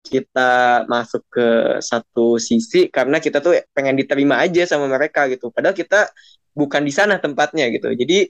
kita 0.07 0.83
masuk 0.89 1.23
ke 1.29 1.47
satu 1.83 2.41
sisi 2.41 2.87
karena 2.89 3.21
kita 3.21 3.43
tuh 3.43 3.59
pengen 3.75 3.95
diterima 3.99 4.41
aja 4.41 4.63
sama 4.65 4.87
mereka 4.89 5.27
gitu. 5.31 5.51
Padahal 5.53 5.75
kita 5.75 6.09
bukan 6.55 6.81
di 6.81 6.93
sana 6.95 7.21
tempatnya 7.21 7.69
gitu. 7.69 7.93
Jadi 7.93 8.27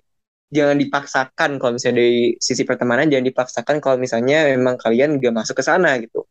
jangan 0.51 0.77
dipaksakan 0.79 1.49
kalau 1.59 1.75
misalnya 1.75 2.03
dari 2.03 2.35
sisi 2.39 2.63
pertemanan 2.63 3.11
jangan 3.11 3.25
dipaksakan 3.27 3.75
kalau 3.83 3.97
misalnya 3.99 4.47
memang 4.51 4.79
kalian 4.79 5.19
gak 5.19 5.33
masuk 5.35 5.55
ke 5.59 5.63
sana 5.63 5.99
gitu. 6.03 6.27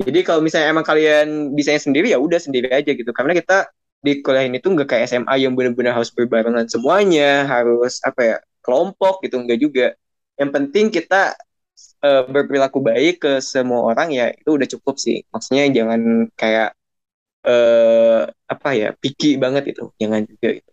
Jadi 0.00 0.24
kalau 0.24 0.40
misalnya 0.40 0.72
emang 0.72 0.86
kalian 0.86 1.52
bisanya 1.52 1.80
sendiri 1.82 2.08
ya 2.14 2.18
udah 2.18 2.40
sendiri 2.40 2.72
aja 2.72 2.90
gitu. 2.96 3.10
Karena 3.12 3.36
kita 3.36 3.68
di 4.00 4.24
kuliah 4.24 4.48
ini 4.48 4.56
tuh 4.64 4.72
nggak 4.72 4.88
kayak 4.88 5.04
SMA 5.12 5.34
yang 5.44 5.52
benar-benar 5.52 5.92
harus 5.92 6.08
berbarengan 6.08 6.64
semuanya 6.72 7.44
harus 7.44 8.00
apa 8.00 8.20
ya 8.24 8.36
kelompok 8.64 9.20
gitu 9.24 9.36
enggak 9.36 9.60
juga. 9.60 9.86
Yang 10.40 10.50
penting 10.56 10.86
kita 10.88 11.36
uh, 12.04 12.22
berperilaku 12.28 12.78
baik 12.80 13.14
ke 13.24 13.32
semua 13.44 13.80
orang 13.90 14.08
ya 14.14 14.32
itu 14.32 14.50
udah 14.56 14.68
cukup 14.78 14.96
sih. 14.96 15.24
Maksudnya 15.32 15.64
jangan 15.72 16.00
kayak 16.36 16.76
uh, 17.46 18.28
apa 18.48 18.68
ya 18.76 18.88
picky 18.96 19.36
banget 19.36 19.74
itu. 19.76 19.90
Jangan 20.00 20.20
juga 20.28 20.48
itu 20.60 20.70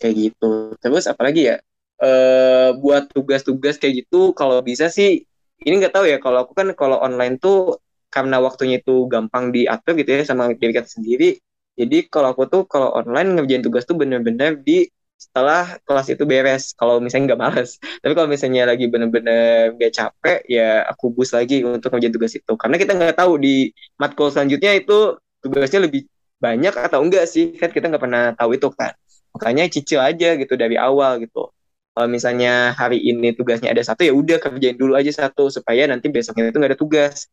kayak 0.00 0.14
gitu. 0.18 0.52
Terus 0.82 1.04
apalagi 1.10 1.40
ya 1.54 1.56
uh, 2.02 2.70
buat 2.78 3.10
tugas-tugas 3.12 3.78
kayak 3.78 4.06
gitu 4.06 4.34
kalau 4.34 4.58
bisa 4.64 4.90
sih 4.90 5.22
ini 5.64 5.74
nggak 5.80 5.94
tahu 5.94 6.06
ya 6.10 6.18
kalau 6.18 6.44
aku 6.44 6.52
kan 6.56 6.68
kalau 6.74 6.98
online 7.00 7.38
tuh 7.38 7.78
karena 8.10 8.38
waktunya 8.38 8.78
itu 8.78 9.06
gampang 9.10 9.50
diatur 9.50 9.98
gitu 9.98 10.08
ya 10.14 10.22
sama 10.26 10.50
diri 10.54 10.72
kita 10.74 10.86
sendiri 10.86 11.38
jadi 11.74 12.06
kalau 12.06 12.34
aku 12.34 12.46
tuh 12.46 12.62
kalau 12.70 12.94
online 12.94 13.34
ngerjain 13.34 13.62
tugas 13.62 13.82
tuh 13.86 13.98
bener-bener 13.98 14.58
di 14.62 14.86
setelah 15.24 15.80
kelas 15.88 16.06
itu 16.12 16.24
beres 16.28 16.76
kalau 16.76 17.00
misalnya 17.00 17.34
nggak 17.34 17.40
males. 17.40 17.70
Tapi 18.02 18.12
kalau 18.12 18.28
misalnya 18.28 18.62
lagi 18.68 18.84
bener-bener 18.92 19.72
gak 19.80 19.92
capek 19.96 20.38
ya 20.46 20.84
aku 20.90 21.10
bus 21.16 21.32
lagi 21.32 21.64
untuk 21.64 21.88
ngerjain 21.92 22.14
tugas 22.14 22.32
itu. 22.36 22.52
Karena 22.60 22.76
kita 22.76 22.92
nggak 22.92 23.16
tahu 23.16 23.32
di 23.40 23.72
matkul 23.96 24.28
selanjutnya 24.28 24.76
itu 24.76 25.16
tugasnya 25.40 25.80
lebih 25.88 26.04
banyak 26.38 26.74
atau 26.76 27.00
enggak 27.00 27.24
sih? 27.24 27.56
Kan 27.56 27.72
kita 27.72 27.88
nggak 27.88 28.02
pernah 28.04 28.24
tahu 28.36 28.56
itu 28.56 28.68
kan 28.74 28.92
makanya 29.34 29.66
cicil 29.66 29.98
aja 29.98 30.38
gitu 30.38 30.54
dari 30.54 30.76
awal 30.78 31.18
gitu. 31.24 31.50
Kalau 31.94 32.08
misalnya 32.10 32.74
hari 32.74 32.98
ini 33.02 33.34
tugasnya 33.34 33.70
ada 33.70 33.82
satu 33.82 34.02
ya 34.06 34.14
udah 34.14 34.38
kerjain 34.42 34.78
dulu 34.78 34.94
aja 34.98 35.10
satu 35.26 35.50
supaya 35.50 35.86
nanti 35.90 36.10
besoknya 36.10 36.50
itu 36.50 36.58
nggak 36.60 36.72
ada 36.76 36.80
tugas. 36.80 37.26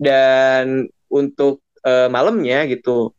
Dan 0.00 0.88
untuk 1.12 1.60
uh, 1.84 2.08
malamnya 2.08 2.64
gitu 2.68 3.12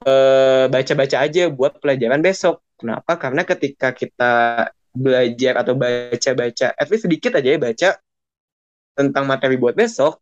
Eh, 0.00 0.64
baca-baca 0.72 1.16
aja 1.28 1.52
buat 1.52 1.76
pelajaran 1.76 2.24
besok. 2.24 2.64
Kenapa? 2.80 3.12
Karena 3.20 3.42
ketika 3.44 3.92
kita 3.92 4.32
belajar 4.90 5.54
atau 5.62 5.76
baca-baca, 5.76 6.74
at 6.74 6.86
least 6.90 7.04
sedikit 7.06 7.36
aja 7.38 7.48
ya 7.54 7.60
baca 7.60 7.90
tentang 8.96 9.24
materi 9.28 9.54
buat 9.60 9.76
besok, 9.76 10.18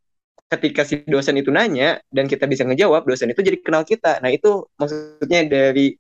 ketika 0.51 0.83
si 0.85 1.05
dosen 1.07 1.38
itu 1.40 1.49
nanya 1.55 2.03
dan 2.11 2.27
kita 2.27 2.44
bisa 2.51 2.66
ngejawab, 2.66 3.07
dosen 3.07 3.31
itu 3.33 3.40
jadi 3.40 3.59
kenal 3.62 3.87
kita. 3.87 4.18
Nah 4.21 4.29
itu 4.35 4.66
maksudnya 4.77 5.47
dari 5.47 5.94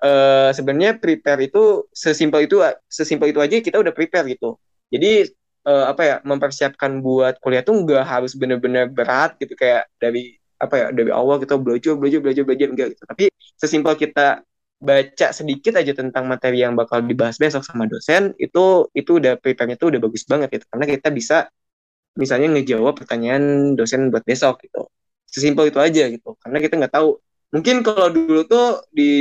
uh, 0.00 0.50
sebenarnya 0.54 0.96
prepare 1.02 1.50
itu 1.50 1.90
sesimpel 1.90 2.46
itu 2.46 2.62
sesimpel 2.88 3.34
itu 3.34 3.40
aja 3.42 3.58
kita 3.60 3.76
udah 3.82 3.92
prepare 3.92 4.30
gitu. 4.30 4.56
Jadi 4.88 5.28
uh, 5.68 5.84
apa 5.90 6.02
ya 6.04 6.16
mempersiapkan 6.22 7.00
buat 7.00 7.40
kuliah 7.42 7.64
tuh 7.64 7.74
nggak 7.82 8.04
harus 8.04 8.32
bener-bener 8.36 8.88
berat 8.88 9.36
gitu 9.40 9.56
kayak 9.56 9.88
dari 9.98 10.36
apa 10.60 10.74
ya 10.78 10.86
dari 10.94 11.10
awal 11.10 11.42
kita 11.42 11.58
belajar 11.58 11.98
belajar 11.98 12.20
belajar 12.22 12.42
belajar 12.46 12.68
enggak 12.70 12.88
gitu 12.94 13.02
tapi 13.04 13.24
sesimpel 13.58 13.94
kita 13.98 14.40
baca 14.84 15.32
sedikit 15.32 15.80
aja 15.80 15.92
tentang 15.96 16.28
materi 16.28 16.60
yang 16.60 16.76
bakal 16.76 17.00
dibahas 17.00 17.40
besok 17.40 17.64
sama 17.64 17.88
dosen 17.88 18.36
itu 18.36 18.92
itu 18.92 19.10
udah 19.16 19.40
prepare 19.40 19.72
itu 19.72 19.88
udah 19.88 20.00
bagus 20.04 20.28
banget 20.28 20.48
gitu. 20.60 20.64
Karena 20.68 20.84
kita 20.84 21.08
bisa 21.08 21.36
misalnya 22.20 22.48
ngejawab 22.54 22.94
pertanyaan 23.00 23.74
dosen 23.78 24.12
buat 24.12 24.22
besok 24.28 24.60
gitu. 24.68 24.86
Sesimpel 25.24 25.72
itu 25.72 25.80
aja 25.80 26.04
gitu. 26.12 26.36
Karena 26.38 26.58
kita 26.60 26.76
nggak 26.76 26.94
tahu. 26.94 27.18
Mungkin 27.54 27.80
kalau 27.86 28.12
dulu 28.12 28.44
tuh 28.44 28.84
di 28.92 29.12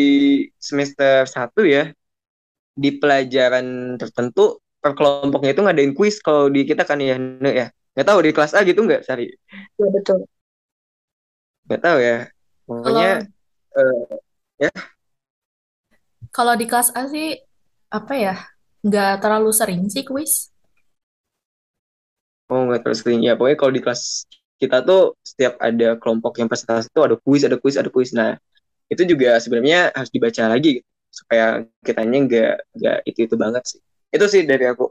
semester 0.60 1.24
satu 1.30 1.64
ya 1.64 1.90
di 2.74 2.90
pelajaran 2.98 3.96
tertentu 4.02 4.58
per 4.82 4.98
kelompoknya 4.98 5.54
itu 5.56 5.62
ngadain 5.64 5.94
kuis 5.96 6.20
kalau 6.20 6.52
di 6.52 6.68
kita 6.68 6.84
kan 6.84 7.00
ya 7.00 7.16
ya. 7.40 7.72
Nggak 7.94 8.08
tahu 8.10 8.20
di 8.26 8.32
kelas 8.36 8.52
A 8.58 8.66
gitu 8.68 8.84
nggak 8.84 9.08
Sari? 9.08 9.32
Ya 9.80 9.88
betul. 9.94 10.28
Nggak 11.70 11.82
tahu 11.82 11.98
ya. 12.02 12.18
Pokoknya 12.64 13.12
Kalau 13.74 13.80
uh, 13.80 14.16
ya 14.62 14.72
kalau 16.36 16.54
di 16.60 16.66
kelas 16.70 16.90
A 16.98 17.08
sih 17.14 17.38
apa 17.98 18.14
ya? 18.18 18.36
Nggak 18.84 19.12
terlalu 19.24 19.52
sering 19.56 19.82
sih 19.94 20.04
kuis. 20.10 20.54
oh 22.54 22.62
nggak 22.68 22.82
terus 22.86 23.00
sering 23.02 23.22
ya 23.28 23.34
pokoknya 23.38 23.58
kalau 23.60 23.74
di 23.74 23.82
kelas 23.84 24.02
kita 24.62 24.78
tuh 24.88 25.02
setiap 25.26 25.54
ada 25.60 25.98
kelompok 26.02 26.34
yang 26.40 26.48
presentasi 26.52 26.88
itu 26.92 27.02
ada 27.08 27.16
kuis 27.24 27.42
ada 27.48 27.58
kuis 27.62 27.76
ada 27.82 27.90
kuis 27.96 28.10
nah 28.14 28.38
itu 28.92 29.02
juga 29.12 29.30
sebenarnya 29.42 29.90
harus 29.98 30.12
dibaca 30.14 30.44
lagi 30.54 30.70
gitu, 30.80 30.90
supaya 31.10 31.46
kitanya 31.86 32.18
nggak 32.28 32.54
nggak 32.78 32.98
itu 33.10 33.20
itu 33.28 33.36
banget 33.44 33.64
sih 33.72 33.80
itu 34.16 34.26
sih 34.34 34.42
dari 34.46 34.66
aku 34.70 34.86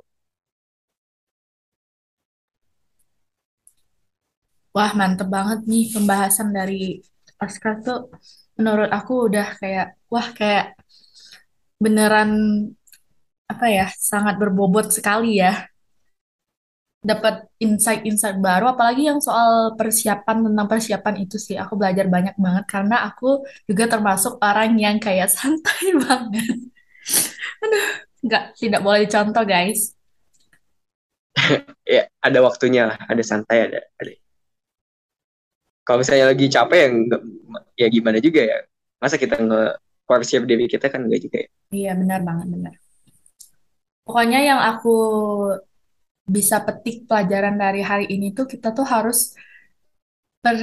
Wah, 4.73 4.93
mantep 4.97 5.29
banget 5.29 5.69
nih 5.69 5.93
pembahasan 5.93 6.49
dari 6.59 6.97
Oscar 7.37 7.85
tuh 7.85 8.09
menurut 8.57 8.89
aku 8.89 9.29
udah 9.29 9.47
kayak 9.61 10.01
wah 10.09 10.29
kayak 10.33 10.81
beneran 11.83 12.31
apa 13.51 13.67
ya 13.67 13.87
sangat 13.99 14.39
berbobot 14.39 14.95
sekali 14.95 15.43
ya. 15.43 15.67
Dapat 17.03 17.51
insight-insight 17.59 18.39
baru 18.39 18.79
apalagi 18.79 19.11
yang 19.11 19.19
soal 19.19 19.75
persiapan 19.75 20.47
tentang 20.47 20.67
persiapan 20.71 21.15
itu 21.27 21.35
sih. 21.35 21.59
Aku 21.59 21.75
belajar 21.75 22.07
banyak 22.07 22.39
banget 22.39 22.65
karena 22.71 23.03
aku 23.11 23.43
juga 23.67 23.91
termasuk 23.91 24.39
orang 24.39 24.79
yang 24.79 25.03
kayak 25.03 25.27
santai 25.35 25.99
banget. 25.99 26.71
Aduh 27.67 28.13
nggak 28.23 28.45
tidak 28.55 28.81
boleh 28.81 29.05
dicontoh 29.05 29.45
guys. 29.45 29.93
Ya 31.83 32.07
ada 32.23 32.39
waktunya 32.47 32.95
lah 32.95 32.99
ada 33.11 33.23
santai 33.27 33.67
ada 33.69 33.81
ada. 33.99 34.13
Kalau 35.83 35.99
misalnya 35.99 36.31
lagi 36.31 36.47
capek 36.47 36.79
ya 36.79 36.89
ya 37.75 37.87
gimana 37.91 38.23
juga 38.23 38.41
ya. 38.47 38.59
Masa 39.03 39.19
kita 39.19 39.43
nge 39.43 39.63
siap 40.23 40.45
diri 40.45 40.69
kita 40.69 40.87
kan 40.93 41.09
enggak 41.09 41.21
juga 41.25 41.37
ya? 41.45 41.49
Iya 41.73 41.93
benar 41.97 42.21
banget 42.23 42.47
benar. 42.53 42.75
Pokoknya 44.03 44.41
yang 44.43 44.61
aku 44.61 44.97
bisa 46.27 46.63
petik 46.63 47.07
pelajaran 47.09 47.59
dari 47.59 47.81
hari 47.83 48.07
ini 48.11 48.31
tuh 48.35 48.47
kita 48.47 48.71
tuh 48.75 48.87
harus 48.87 49.35
per, 50.43 50.55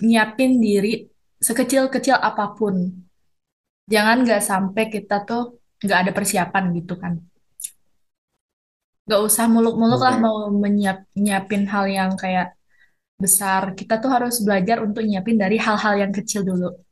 nyiapin 0.00 0.60
diri 0.60 1.04
sekecil-kecil 1.40 2.16
apa 2.16 2.56
pun. 2.56 2.74
Jangan 3.86 4.16
nggak 4.24 4.42
sampai 4.42 4.84
kita 4.90 5.22
tuh 5.28 5.60
nggak 5.84 5.98
ada 6.02 6.12
persiapan 6.16 6.64
gitu 6.74 6.94
kan. 6.96 7.20
Nggak 9.06 9.20
usah 9.22 9.46
muluk-muluk 9.46 10.00
lah 10.02 10.18
mau 10.18 10.50
menyiap 10.50 11.06
nyiapin 11.14 11.62
hal 11.70 11.84
yang 11.86 12.10
kayak 12.18 12.58
besar. 13.22 13.62
Kita 13.78 14.02
tuh 14.02 14.10
harus 14.10 14.42
belajar 14.42 14.82
untuk 14.82 15.06
nyiapin 15.06 15.38
dari 15.38 15.56
hal-hal 15.60 15.94
yang 16.02 16.12
kecil 16.12 16.42
dulu. 16.42 16.85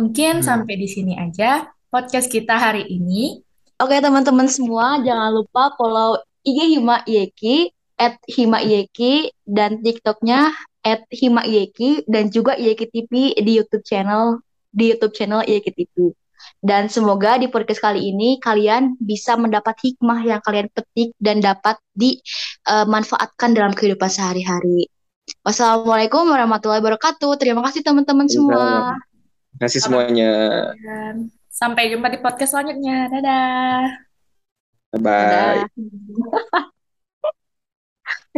Mungkin 0.00 0.40
hmm. 0.40 0.46
sampai 0.48 0.80
di 0.80 0.88
sini 0.88 1.12
aja 1.20 1.68
podcast 1.92 2.32
kita 2.32 2.56
hari 2.56 2.88
ini. 2.88 3.44
Oke 3.76 4.00
teman-teman 4.00 4.48
semua, 4.48 4.96
jangan 5.04 5.28
lupa 5.28 5.76
follow 5.76 6.16
IG 6.40 6.80
Hima 6.80 7.04
Yeki, 7.04 7.68
at 8.00 8.16
Hima 8.24 8.64
Yeki, 8.64 9.28
dan 9.44 9.84
TikToknya 9.84 10.56
at 10.80 11.04
Hima 11.12 11.44
Yeki, 11.44 12.08
dan 12.08 12.32
juga 12.32 12.56
Yeki 12.56 12.88
TV 12.88 13.36
di 13.36 13.52
YouTube 13.60 13.84
channel 13.84 14.40
di 14.72 14.96
YouTube 14.96 15.12
channel 15.12 15.44
Yeki 15.44 15.72
TV. 15.76 16.16
Dan 16.64 16.88
semoga 16.88 17.36
di 17.36 17.52
podcast 17.52 17.84
kali 17.84 18.00
ini 18.00 18.40
kalian 18.40 18.96
bisa 18.96 19.36
mendapat 19.36 19.76
hikmah 19.84 20.24
yang 20.24 20.40
kalian 20.40 20.72
petik 20.72 21.12
dan 21.20 21.44
dapat 21.44 21.76
dimanfaatkan 21.92 23.52
uh, 23.52 23.56
dalam 23.56 23.72
kehidupan 23.76 24.08
sehari-hari. 24.08 24.88
Wassalamualaikum 25.44 26.24
warahmatullahi 26.24 26.80
wabarakatuh. 26.80 27.36
Terima 27.36 27.60
kasih 27.64 27.84
teman-teman 27.84 28.28
semua. 28.28 28.96
Terima 29.60 29.76
kasih 29.76 29.84
semuanya. 29.84 30.32
Sampai 31.52 31.92
jumpa 31.92 32.08
di 32.08 32.16
podcast 32.16 32.56
selanjutnya. 32.56 33.12
Dadah. 33.12 33.84
Bye 34.96 35.04
bye. 35.04 35.60